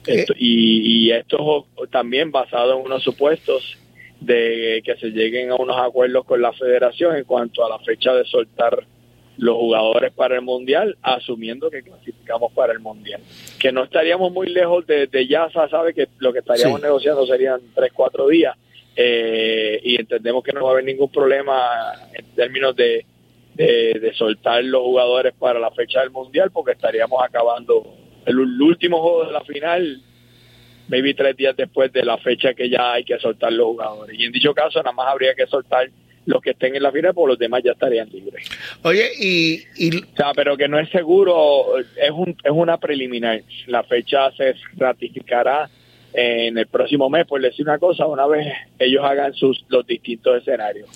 [0.07, 3.77] Esto, y, y, esto también basado en unos supuestos
[4.19, 8.13] de que se lleguen a unos acuerdos con la federación en cuanto a la fecha
[8.13, 8.85] de soltar
[9.37, 13.21] los jugadores para el mundial, asumiendo que clasificamos para el mundial.
[13.59, 17.61] Que no estaríamos muy lejos de, de ya, sabe que lo que estaríamos negociando serían
[17.75, 18.55] tres, cuatro días.
[18.95, 23.05] Eh, y entendemos que no va a haber ningún problema en términos de,
[23.55, 27.83] de, de, soltar los jugadores para la fecha del mundial, porque estaríamos acabando
[28.25, 30.01] el, el último juego de la final
[30.87, 34.17] maybe tres días después de la fecha que ya hay que soltar los jugadores.
[34.19, 35.89] Y en dicho caso, nada más habría que soltar
[36.25, 38.47] los que estén en la final, porque los demás ya estarían libres.
[38.83, 39.97] Oye, y, y...
[39.97, 43.41] O sea, pero que no es seguro, es, un, es una preliminar.
[43.67, 45.69] La fecha se ratificará
[46.13, 48.47] en el próximo mes, por decir una cosa, una vez
[48.79, 50.89] ellos hagan sus los distintos escenarios.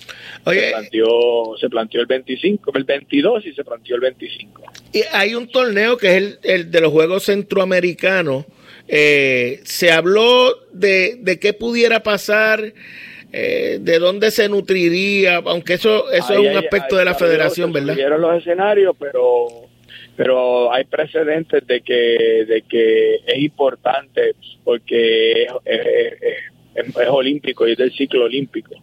[0.44, 4.62] Oye, se planteó, se planteó el 25, el 22 y se planteó el 25.
[4.92, 8.46] Y hay un torneo que es el, el de los Juegos Centroamericanos
[8.88, 12.72] eh, se habló de, de qué pudiera pasar,
[13.32, 17.94] eh, de dónde se nutriría, aunque eso, eso es un aspecto de la federación, ¿verdad?
[17.94, 19.67] Vieron los escenarios, pero
[20.18, 27.92] pero hay precedentes de que de que es importante porque es, olímpico y es del
[27.92, 28.74] ciclo olímpico.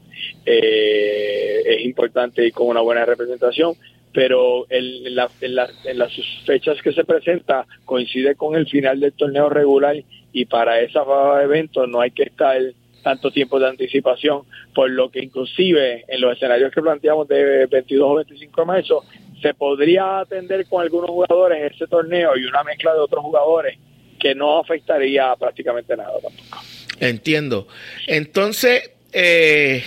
[0.45, 3.73] Eh, es importante y con una buena representación,
[4.13, 6.13] pero en, la, en, la, en, las
[6.45, 9.97] fechas que se presenta coincide con el final del torneo regular
[10.31, 11.05] y para esos
[11.43, 12.61] eventos no hay que estar
[13.03, 18.09] tanto tiempo de anticipación, por lo que inclusive en los escenarios que planteamos de 22
[18.09, 19.03] o 25 de marzo
[19.41, 23.77] se podría atender con algunos jugadores ese torneo y una mezcla de otros jugadores
[24.19, 26.63] que no afectaría prácticamente nada tampoco.
[26.99, 27.67] Entiendo.
[28.07, 29.83] Entonces, eh,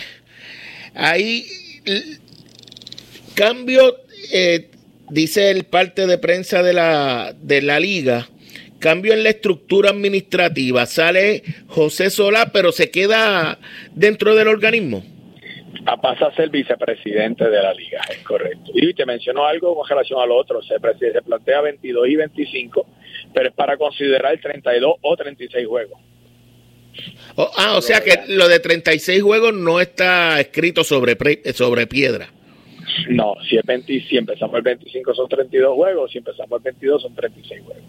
[0.93, 1.45] ahí
[3.33, 3.97] cambio
[4.31, 4.69] eh,
[5.09, 8.27] dice el parte de prensa de la, de la liga,
[8.79, 13.59] cambio en la estructura administrativa, sale José Solá, pero se queda
[13.95, 15.03] dentro del organismo.
[16.01, 18.71] Pasa a ser vicepresidente de la liga, es correcto.
[18.73, 22.85] Y te mencionó algo con relación al otro, se, se plantea 22 y 25,
[23.33, 25.99] pero es para considerar 32 o 36 juegos.
[27.35, 31.15] Oh, ah, o sea que lo de 36 juegos no está escrito sobre,
[31.53, 32.29] sobre piedra.
[33.09, 37.01] No, si, es 20, si empezamos el 25 son 32 juegos, si empezamos el 22
[37.01, 37.83] son 36 juegos.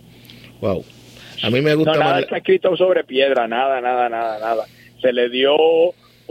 [0.61, 0.85] Wow.
[1.43, 4.65] A mí me gusta no, nada está escrito sobre piedra, nada, nada, nada, nada.
[5.01, 5.55] Se le dio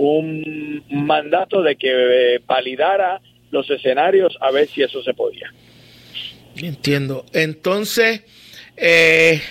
[0.02, 1.90] un mandato de que
[2.36, 3.20] eh, validara
[3.52, 5.52] los escenarios a ver si eso se podía.
[6.56, 7.26] Entiendo.
[7.34, 8.24] Entonces,
[8.78, 9.42] eh,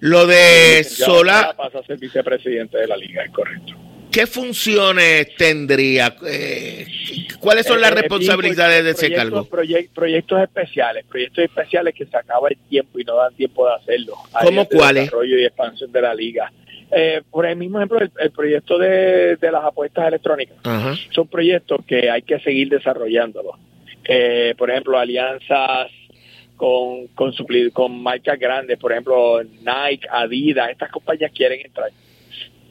[0.00, 1.54] lo de Sola...
[1.56, 3.74] Pasa a ser vicepresidente de la liga, es correcto.
[4.10, 6.16] ¿Qué funciones tendría?
[6.26, 6.86] Eh,
[7.40, 9.44] ¿Cuáles son las Eh, responsabilidades de ese cargo?
[9.48, 13.74] proye- proyectos especiales, proyectos especiales que se acaba el tiempo y no dan tiempo de
[13.74, 14.14] hacerlo.
[14.42, 15.04] ¿Cómo cuáles?
[15.04, 16.52] Desarrollo y expansión de la liga.
[16.90, 20.56] Eh, por el mismo ejemplo, el, el proyecto de, de las apuestas electrónicas.
[21.10, 23.56] Son proyectos que hay que seguir desarrollándolos.
[24.04, 25.90] Eh, por ejemplo, alianzas
[26.56, 31.90] con, con, supli- con marcas grandes, por ejemplo, Nike, Adidas, estas compañías quieren entrar.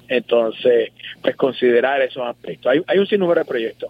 [0.08, 0.92] Entonces,
[1.22, 2.72] pues considerar esos aspectos.
[2.72, 3.90] Hay, hay un sinnúmero de proyectos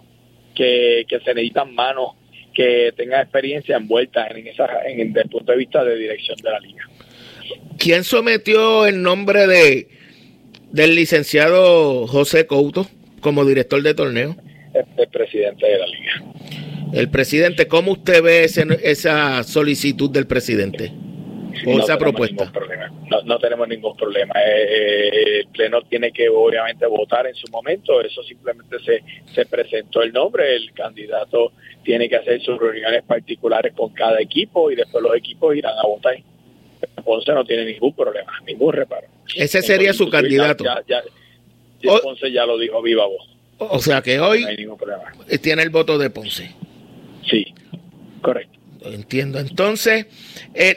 [0.54, 2.12] que, que se necesitan manos
[2.54, 6.50] que tengan experiencia envuelta en esa, en, desde el punto de vista de dirección de
[6.50, 6.88] la liga.
[7.78, 9.88] ¿Quién sometió el nombre de
[10.74, 12.86] del licenciado José Couto
[13.20, 14.34] como director de torneo?
[14.96, 16.22] El, presidente de la liga.
[16.92, 20.90] El presidente, ¿cómo usted ve esa solicitud del presidente?
[21.64, 22.50] O esa propuesta.
[23.08, 24.34] No, no, tenemos ningún problema.
[24.44, 28.00] Eh, eh, el Pleno tiene que obviamente votar en su momento.
[28.00, 30.56] Eso simplemente se, se presentó el nombre.
[30.56, 31.52] El candidato
[31.84, 35.86] tiene que hacer sus reuniones particulares con cada equipo y después los equipos irán a
[35.86, 36.16] votar.
[37.04, 39.06] Ponce no tiene ningún problema, ningún reparo.
[39.34, 40.64] Ese sería su candidato.
[40.88, 41.02] Ya,
[42.02, 43.28] Ponce ya lo dijo viva voz.
[43.58, 44.44] O sea que hoy
[45.40, 46.54] tiene el voto de Ponce.
[47.28, 47.54] Sí,
[48.20, 48.58] correcto.
[48.82, 49.38] Entiendo.
[49.38, 50.06] Entonces,
[50.54, 50.76] eh,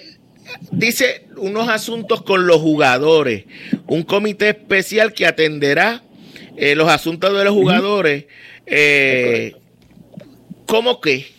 [0.71, 3.45] dice unos asuntos con los jugadores,
[3.87, 6.03] un comité especial que atenderá
[6.55, 8.25] eh, los asuntos de los jugadores.
[8.65, 9.53] Eh,
[10.65, 11.36] ¿Cómo que?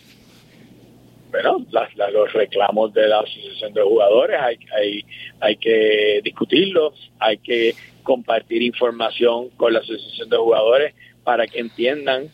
[1.31, 1.63] Bueno,
[2.11, 5.05] los reclamos de la Asociación de Jugadores hay, hay,
[5.39, 12.29] hay que discutirlos, hay que compartir información con la Asociación de Jugadores para que entiendan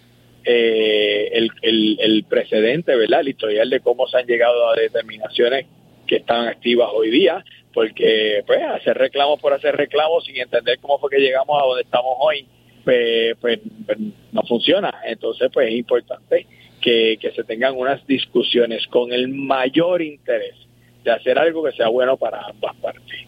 [0.46, 3.22] eh, el, el, el, precedente, ¿verdad?
[3.22, 5.66] El historial de cómo se han llegado a determinaciones
[6.08, 7.44] que están activas hoy día,
[7.74, 11.82] porque pues hacer reclamos por hacer reclamos sin entender cómo fue que llegamos a donde
[11.82, 12.48] estamos hoy,
[12.86, 13.98] pues, pues, pues
[14.32, 15.02] no funciona.
[15.06, 16.48] Entonces, pues es importante
[16.86, 20.56] que, se tengan unas discusiones con el mayor interés
[21.04, 23.26] de hacer algo que sea bueno para ambas partes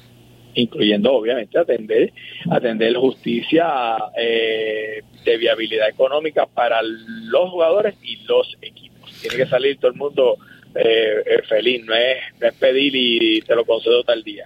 [0.53, 2.11] incluyendo obviamente atender
[2.49, 9.13] atender justicia eh, de viabilidad económica para los jugadores y los equipos.
[9.21, 10.37] Tiene que salir todo el mundo
[10.79, 14.45] eh, eh, feliz, no es, no es pedir y te lo concedo tal día,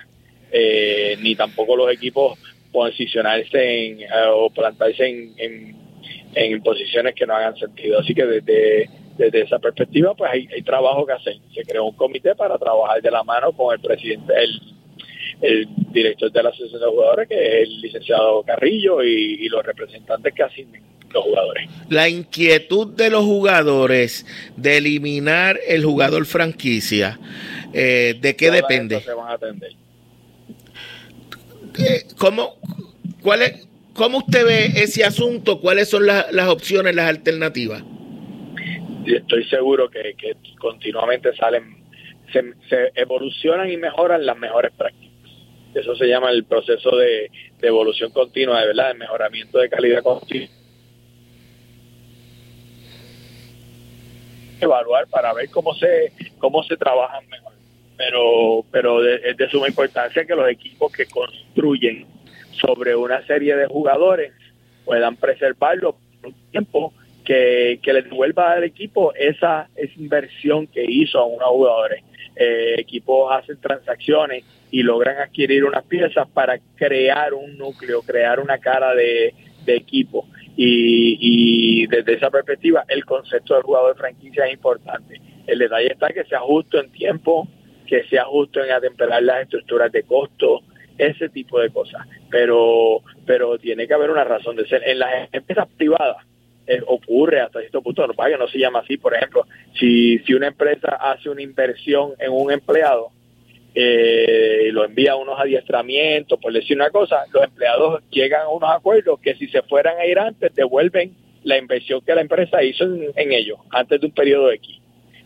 [0.51, 2.39] eh, ni tampoco los equipos
[2.72, 3.99] posicionarse en,
[4.34, 5.76] o plantarse en,
[6.34, 7.99] en, posiciones que no hagan sentido.
[7.99, 8.89] Así que desde,
[9.26, 11.36] desde esa perspectiva, pues hay, hay trabajo que hacer.
[11.53, 14.61] Se creó un comité para trabajar de la mano con el presidente, el,
[15.41, 19.65] el director de la Asociación de Jugadores, que es el licenciado Carrillo, y, y los
[19.65, 20.82] representantes que asignen
[21.13, 21.69] los jugadores.
[21.89, 27.19] La inquietud de los jugadores de eliminar el jugador franquicia,
[27.74, 29.01] eh, ¿de qué depende?
[29.01, 29.72] Se van a atender.
[31.80, 32.55] Eh, ¿Cómo,
[33.22, 35.59] cuál es, ¿Cómo usted ve ese asunto?
[35.59, 37.84] ¿Cuáles son las opciones, las alternativas?
[39.06, 41.84] Estoy seguro que, que continuamente salen,
[42.32, 45.12] se, se, evolucionan y mejoran las mejores prácticas.
[45.74, 50.04] Eso se llama el proceso de, de evolución continua, de verdad, de mejoramiento de calidad
[50.04, 50.49] continua
[54.62, 57.54] evaluar para ver cómo se cómo se trabajan mejor.
[57.97, 62.06] Pero pero es de suma importancia que los equipos que construyen
[62.62, 64.34] sobre una serie de jugadores
[64.86, 66.93] puedan preservarlo por un tiempo
[67.24, 72.03] que, que les devuelva al equipo esa, esa inversión que hizo a unos jugadores.
[72.36, 78.57] Eh, equipos hacen transacciones y logran adquirir unas piezas para crear un núcleo, crear una
[78.57, 79.34] cara de,
[79.67, 80.28] equipo.
[80.57, 85.22] Y, desde esa perspectiva el concepto del jugador de franquicia es importante.
[85.47, 87.47] El detalle está que sea justo en tiempo,
[87.86, 90.61] que sea justo en atemperar las estructuras de costo,
[90.97, 92.05] ese tipo de cosas.
[92.30, 94.84] Pero, pero tiene que haber una razón de ser.
[94.88, 96.26] En las empresas privadas
[96.68, 99.45] eh, ocurre hasta cierto punto, no, no se llama así, por ejemplo,
[99.80, 103.12] si, si una empresa hace una inversión en un empleado,
[103.74, 108.70] eh, lo envía a unos adiestramientos, por decir una cosa, los empleados llegan a unos
[108.70, 112.84] acuerdos que si se fueran a ir antes, devuelven la inversión que la empresa hizo
[112.84, 114.78] en, ellos antes de un periodo X.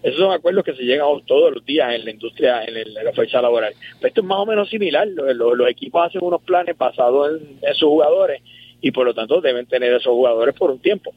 [0.03, 3.41] Esos son acuerdos que se llegan todos los días en la industria, en, la fecha
[3.41, 3.73] laboral.
[4.01, 5.07] esto es más o menos similar.
[5.07, 8.43] Los, equipos hacen unos planes basados en, sus jugadores
[8.81, 11.11] y por lo tanto deben tener esos jugadores por un tiempo.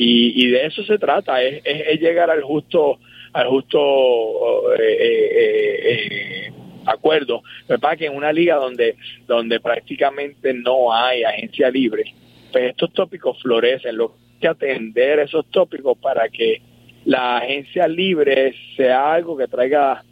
[0.00, 2.98] Y, y de eso se trata, es, llegar al justo
[3.32, 6.52] al justo eh, eh, eh,
[6.86, 7.42] acuerdo.
[7.68, 8.96] Me pasa que en una liga donde,
[9.26, 12.14] donde prácticamente no hay agencia libre,
[12.52, 13.96] pues estos tópicos florecen.
[13.96, 16.62] Lo que atender esos tópicos para que
[17.04, 20.04] la agencia libre sea algo que traiga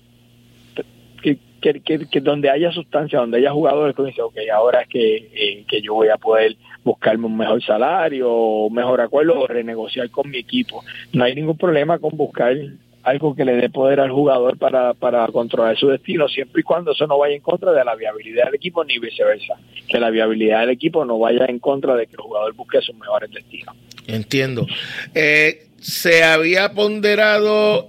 [1.23, 5.65] que, que, que, donde haya sustancia, donde haya jugadores que dicen, ok, ahora es que,
[5.69, 6.57] que yo voy a poder
[6.87, 10.85] buscarme un mejor salario, un mejor acuerdo o renegociar con mi equipo.
[11.13, 12.57] No hay ningún problema con buscar
[13.03, 16.93] algo que le dé poder al jugador para, para controlar su destino, siempre y cuando
[16.93, 19.55] eso no vaya en contra de la viabilidad del equipo ni viceversa,
[19.89, 22.95] que la viabilidad del equipo no vaya en contra de que el jugador busque sus
[22.97, 23.75] mejores destinos.
[24.07, 24.67] Entiendo.
[25.13, 27.89] Eh, se había ponderado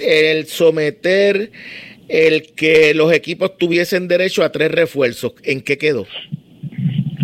[0.00, 1.52] el someter
[2.08, 5.34] el que los equipos tuviesen derecho a tres refuerzos.
[5.44, 6.06] ¿En qué quedó?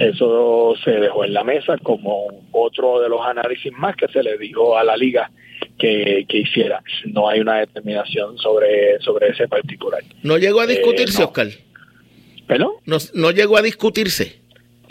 [0.00, 4.36] Eso se dejó en la mesa como otro de los análisis más que se le
[4.38, 5.30] dijo a la liga
[5.78, 6.82] que, hiciera.
[7.06, 10.02] No hay una determinación sobre, sobre ese particular.
[10.22, 11.48] ¿No llegó a discutirse, eh, Oscar?
[12.46, 12.80] ¿Pero?
[12.84, 14.43] No, no llegó a discutirse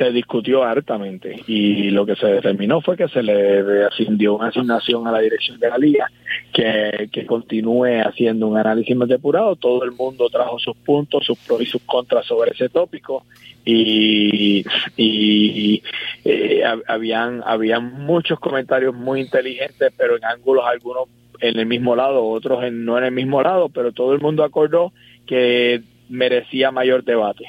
[0.04, 5.08] se discutió hartamente y lo que se determinó fue que se le asignió una asignación
[5.08, 6.12] a la dirección de la liga
[6.52, 9.56] que, continúe haciendo un análisis más depurado.
[9.56, 13.26] Todo el mundo trajo sus puntos, sus pros y sus contras sobre ese tópico
[13.64, 14.66] y,
[14.98, 15.82] y
[16.26, 21.08] eh, habían, habían muchos comentarios muy inteligentes, pero en ángulos algunos
[21.40, 24.44] en el mismo lado, otros en, no en el mismo lado, pero todo el mundo
[24.44, 24.92] acordó
[25.26, 27.46] que merecía mayor debate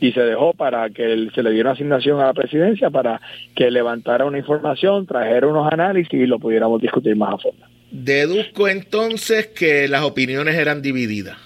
[0.00, 3.20] y se dejó para que se le diera una asignación a la presidencia para
[3.54, 7.66] que levantara una información, trajera unos análisis y lo pudiéramos discutir más a fondo.
[7.90, 11.36] Deduzco entonces que las opiniones eran divididas.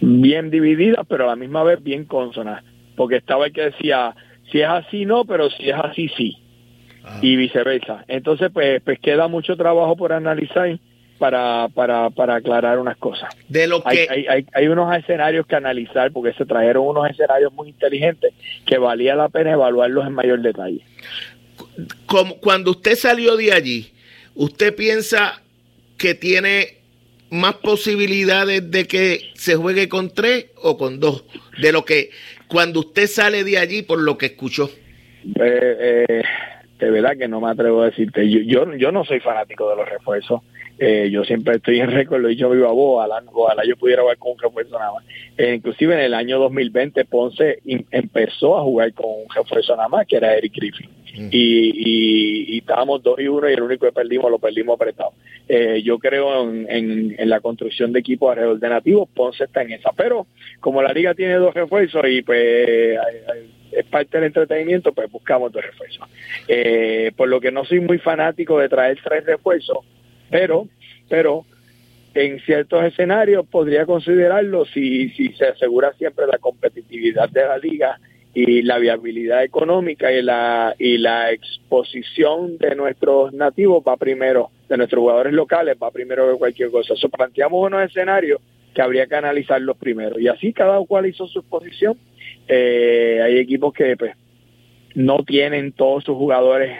[0.00, 2.64] Bien divididas, pero a la misma vez bien consonas,
[2.96, 4.14] porque estaba el que decía,
[4.50, 6.36] si es así no, pero si es así sí,
[7.04, 7.18] ah.
[7.22, 8.04] y viceversa.
[8.08, 10.78] Entonces, pues, pues queda mucho trabajo por analizar
[11.24, 13.34] para, para, para aclarar unas cosas.
[13.48, 14.06] De lo que...
[14.10, 18.34] hay, hay, hay, unos escenarios que analizar porque se trajeron unos escenarios muy inteligentes
[18.66, 20.82] que valía la pena evaluarlos en mayor detalle.
[22.04, 23.90] Como, cuando usted salió de allí,
[24.34, 25.40] ¿usted piensa
[25.96, 26.76] que tiene
[27.30, 31.24] más posibilidades de que se juegue con tres o con dos?
[31.58, 32.10] De lo que
[32.48, 34.68] cuando usted sale de allí, por lo que escuchó.
[35.40, 36.22] Eh, eh,
[36.84, 38.28] de verdad que no me atrevo a decirte.
[38.28, 40.42] Yo, yo, yo no soy fanático de los refuerzos.
[40.78, 44.02] Eh, yo siempre estoy en récord, lo he dicho vivo a vos, ojalá, yo pudiera
[44.02, 45.04] jugar con un refuerzo nada más.
[45.38, 50.06] Eh, inclusive en el año 2020 Ponce empezó a jugar con un refuerzo nada más,
[50.06, 50.90] que era Eric Griffin.
[51.30, 55.12] Y, y, estábamos dos y uno y el único que perdimos lo perdimos apretado.
[55.48, 59.74] Eh, yo creo en, en, la construcción de equipos alrededor de nativos, Ponce está en
[59.74, 59.92] esa.
[59.92, 60.26] Pero
[60.58, 62.98] como la liga tiene dos refuerzos y pues
[63.76, 66.08] es parte del entretenimiento, pues buscamos dos refuerzos.
[67.16, 69.78] por lo que no soy muy fanático de traer tres refuerzos,
[70.30, 70.68] pero,
[71.08, 71.44] pero
[72.14, 77.98] en ciertos escenarios podría considerarlo si, si se asegura siempre la competitividad de la liga
[78.32, 84.76] y la viabilidad económica y la y la exposición de nuestros nativos va primero, de
[84.76, 86.94] nuestros jugadores locales va primero que cualquier cosa.
[86.94, 88.40] Eso planteamos unos escenarios
[88.74, 91.96] que habría que analizarlos primero y así cada cual hizo su exposición.
[92.48, 94.14] Eh, hay equipos que pues
[94.94, 96.76] no tienen todos sus jugadores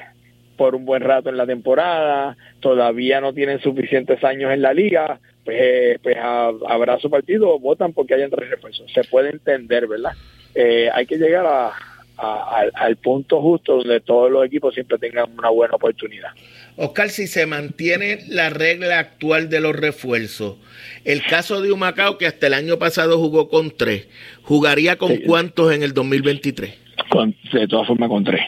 [0.56, 5.18] por un buen rato en la temporada, todavía no tienen suficientes años en la liga,
[5.44, 8.90] pues, eh, pues habrá su partido, votan porque hayan tres refuerzos.
[8.92, 10.12] Se puede entender, ¿verdad?
[10.54, 11.72] Eh, hay que llegar a,
[12.16, 16.30] al punto justo donde todos los equipos siempre tengan una buena oportunidad.
[16.76, 20.56] Oscar, si se mantiene la regla actual de los refuerzos,
[21.04, 24.08] el caso de Humacao, que hasta el año pasado jugó con tres,
[24.42, 26.74] ¿jugaría con cuántos en el 2023?
[27.10, 28.40] Con, de todas formas, con tres.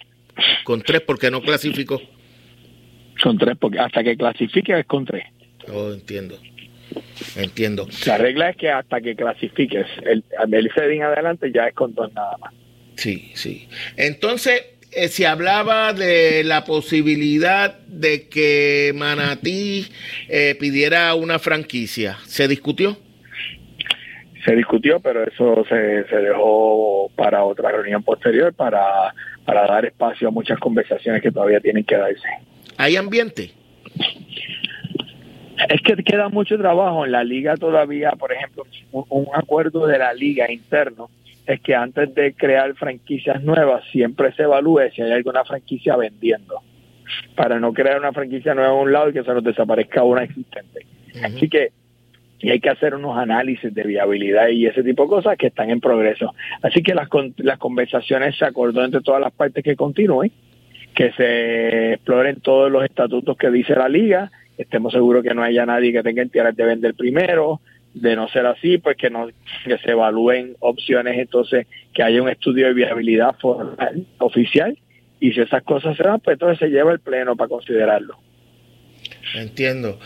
[0.64, 2.00] Con tres porque no clasificó.
[3.22, 5.24] Con tres porque hasta que clasifique es con tres.
[5.72, 6.38] Oh, entiendo.
[7.36, 7.86] Entiendo.
[8.06, 12.12] La regla es que hasta que clasifiques, el, el en adelante ya es con dos
[12.12, 12.52] nada más.
[12.96, 13.68] Sí, sí.
[13.96, 19.86] Entonces, eh, se hablaba de la posibilidad de que Manatí
[20.28, 22.18] eh, pidiera una franquicia.
[22.24, 22.96] ¿Se discutió?
[24.44, 29.12] Se discutió, pero eso se, se dejó para otra reunión posterior para
[29.46, 32.28] para dar espacio a muchas conversaciones que todavía tienen que darse.
[32.76, 33.52] ¿Hay ambiente?
[35.68, 40.12] Es que queda mucho trabajo en la liga todavía, por ejemplo, un, acuerdo de la
[40.12, 41.08] liga interno
[41.46, 46.60] es que antes de crear franquicias nuevas siempre se evalúe si hay alguna franquicia vendiendo,
[47.34, 50.24] para no crear una franquicia nueva a un lado y que se nos desaparezca una
[50.24, 50.86] existente.
[51.22, 51.70] Así que
[52.38, 55.70] y hay que hacer unos análisis de viabilidad y ese tipo de cosas que están
[55.70, 56.34] en progreso.
[56.62, 60.30] Así que las, las conversaciones se acordó entre todas las partes que continúen,
[60.94, 65.64] que se exploren todos los estatutos que dice la liga, estemos seguros que no haya
[65.66, 67.60] nadie que tenga entidades de vender primero,
[67.96, 69.28] de no ser así, pues que, no,
[69.64, 74.76] que se evalúen opciones, entonces que haya un estudio de viabilidad formal, oficial,
[75.18, 78.18] y si esas cosas se dan, pues entonces se lleva el pleno para considerarlo.
[79.34, 79.98] Entiendo.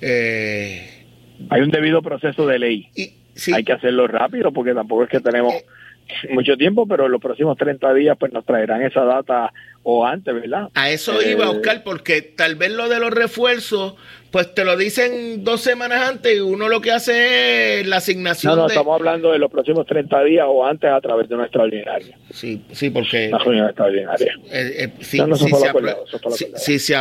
[0.00, 1.04] Eh,
[1.50, 2.88] hay un debido proceso de ley.
[2.96, 3.12] Y,
[3.52, 5.52] Hay que hacerlo rápido porque tampoco es que tenemos
[6.30, 9.52] mucho tiempo, pero en los próximos 30 días pues nos traerán esa data
[9.84, 10.68] o antes, ¿verdad?
[10.74, 13.94] A eso iba, Eh, Oscar, porque tal vez lo de los refuerzos,
[14.30, 18.50] pues te lo dicen dos semanas antes y uno lo que hace es la asignación
[18.56, 18.74] No, no, de...
[18.74, 22.18] estamos hablando de los próximos 30 días o antes a través de una extraordinaria.
[22.32, 23.28] Sí, sí, porque...
[23.28, 24.34] Una reunión extraordinaria.
[24.50, 26.96] Eh, eh, si, No, no, eso si fue se aprueba, eso si- si se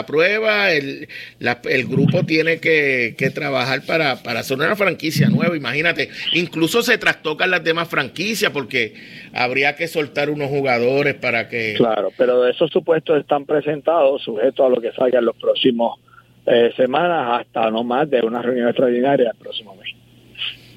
[0.77, 1.07] el,
[1.39, 5.57] la- el grupo tiene que, que trabajar para, para hacer una franquicia nueva.
[5.57, 8.93] Imagínate, incluso se trastocan las demás franquicias porque
[9.33, 11.73] habría que soltar unos jugadores para que...
[11.77, 15.99] Claro, pero esos supuestos están presentados sujetos a lo que salga en los próximos
[16.45, 19.95] eh, semanas hasta no más de una reunión extraordinaria el próximo mes.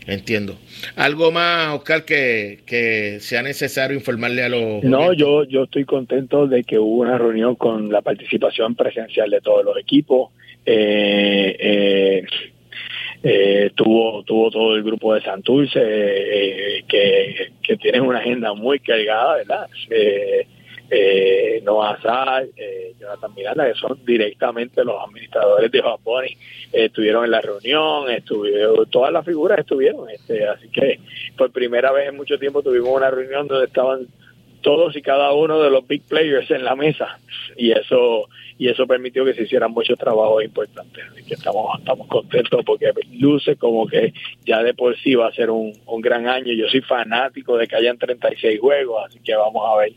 [0.07, 0.55] Entiendo.
[0.94, 4.84] ¿Algo más, Oscar, que, que sea necesario informarle a los...
[4.84, 9.40] No, yo, yo estoy contento de que hubo una reunión con la participación presencial de
[9.40, 10.30] todos los equipos.
[10.64, 12.26] Eh, eh,
[13.24, 18.78] eh, tuvo, tuvo todo el grupo de Santurce, eh, que, que tienen una agenda muy
[18.78, 19.66] cargada, ¿verdad?
[19.90, 20.47] Eh,
[20.91, 26.24] eh, Noah Sal, eh, Jonathan Miranda, que son directamente los administradores de Japón,
[26.72, 31.01] estuvieron en la reunión, estuvieron, todas las figuras estuvieron, este, así que
[31.37, 34.07] por primera vez en mucho tiempo tuvimos una reunión donde estaban
[34.66, 37.20] todos y cada uno de los big players en la mesa
[37.57, 38.28] y eso
[38.59, 42.91] y eso permitió que se hicieran muchos trabajos importantes así que estamos estamos contentos porque
[43.12, 44.12] luce como que
[44.45, 46.53] ya de por sí va a ser un, un gran año.
[46.53, 49.93] Yo soy fanático de que hayan 36 juegos así que vamos a ver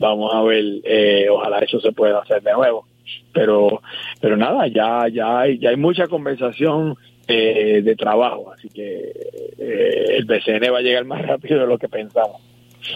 [0.00, 2.86] vamos a ver eh, ojalá eso se pueda hacer de nuevo
[3.32, 3.82] pero
[4.20, 6.96] pero nada ya ya hay ya hay mucha conversación
[7.28, 9.12] eh, de trabajo así que
[9.58, 12.40] eh, el BCN va a llegar más rápido de lo que pensamos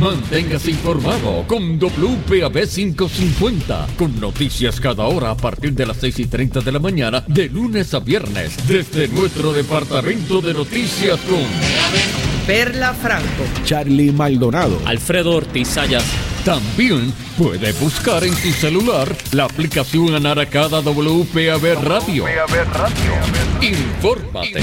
[0.00, 6.26] Manténgase informado con WPAB 550, con noticias cada hora a partir de las 6 y
[6.26, 11.40] 30 de la mañana, de lunes a viernes, desde nuestro departamento de noticias con
[12.46, 13.44] Perla Franco.
[13.64, 14.78] Charlie Maldonado.
[14.84, 16.04] Alfredo Ortiz Sayas.
[16.44, 22.24] También puede buscar en su celular la aplicación Anaracada WPAB Radio.
[23.62, 24.62] Infórmate.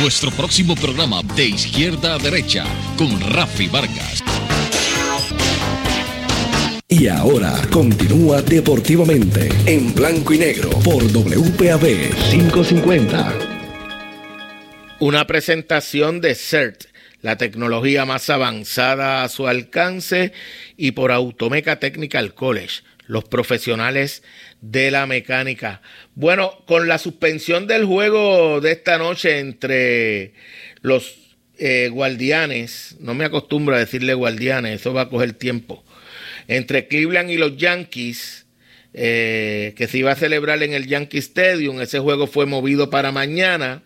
[0.00, 2.66] Nuestro próximo programa de izquierda a derecha
[2.98, 4.22] con Rafi Vargas.
[6.86, 13.32] Y ahora continúa deportivamente en blanco y negro por WPAB 550.
[15.00, 16.84] Una presentación de CERT,
[17.22, 20.32] la tecnología más avanzada a su alcance,
[20.76, 24.22] y por Automeca Technical College, los profesionales
[24.60, 25.82] de la mecánica.
[26.14, 30.32] Bueno, con la suspensión del juego de esta noche entre
[30.82, 31.16] los
[31.58, 35.84] eh, guardianes, no me acostumbro a decirle guardianes, eso va a coger tiempo,
[36.48, 38.46] entre Cleveland y los Yankees,
[38.92, 43.12] eh, que se iba a celebrar en el Yankee Stadium, ese juego fue movido para
[43.12, 43.82] mañana,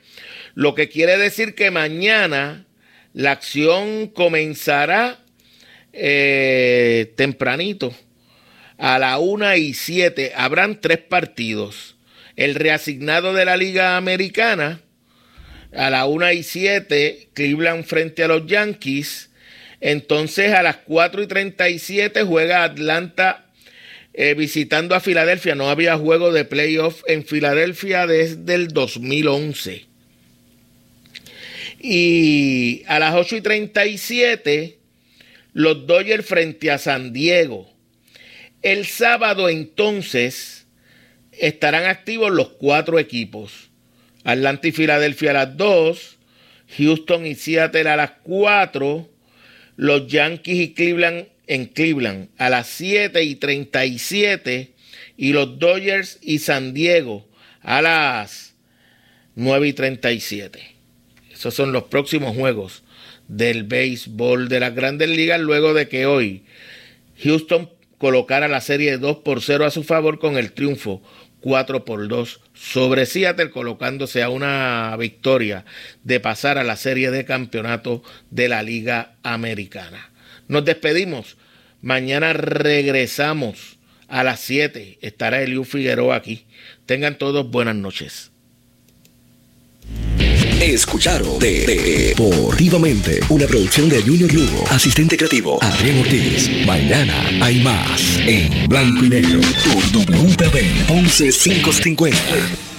[0.54, 2.66] lo que quiere decir que mañana
[3.12, 5.18] la acción comenzará
[5.92, 7.94] eh, tempranito
[8.80, 11.96] a la 1 y 7 habrán tres partidos.
[12.34, 14.80] El reasignado de la Liga Americana
[15.72, 19.30] A las 1 y 7, Cleveland frente a los Yankees.
[19.82, 23.50] Entonces a las 4 y 37 juega Atlanta
[24.14, 25.54] eh, visitando a Filadelfia.
[25.54, 29.84] No había juego de playoff en Filadelfia desde el 2011.
[31.78, 34.78] Y a las 8 y 37,
[35.52, 37.70] los Dodgers frente a San Diego.
[38.62, 40.66] El sábado entonces
[41.32, 43.70] estarán activos los cuatro equipos.
[44.22, 46.18] Atlanta y Filadelfia a las 2,
[46.76, 49.08] Houston y Seattle a las 4,
[49.76, 54.74] los Yankees y Cleveland en Cleveland a las 7 y 37
[55.16, 57.26] y los Dodgers y San Diego
[57.62, 58.54] a las
[59.36, 60.60] 9 y 37.
[61.32, 62.82] Esos son los próximos juegos
[63.26, 66.44] del béisbol de las grandes ligas luego de que hoy
[67.22, 67.70] Houston
[68.00, 71.02] colocara la serie 2 por 0 a su favor con el triunfo
[71.40, 75.66] 4 por 2 sobre Seattle, colocándose a una victoria
[76.02, 80.10] de pasar a la serie de campeonato de la Liga Americana.
[80.48, 81.36] Nos despedimos.
[81.82, 83.78] Mañana regresamos
[84.08, 84.98] a las 7.
[85.02, 86.46] Estará Eliu Figueroa aquí.
[86.86, 88.30] Tengan todos buenas noches.
[90.60, 96.50] Escucharon Deportivamente, una producción de Junior Lugo, asistente creativo Adrián Ortiz.
[96.66, 102.69] Mañana hay más en blanco y negro por WPB 11550.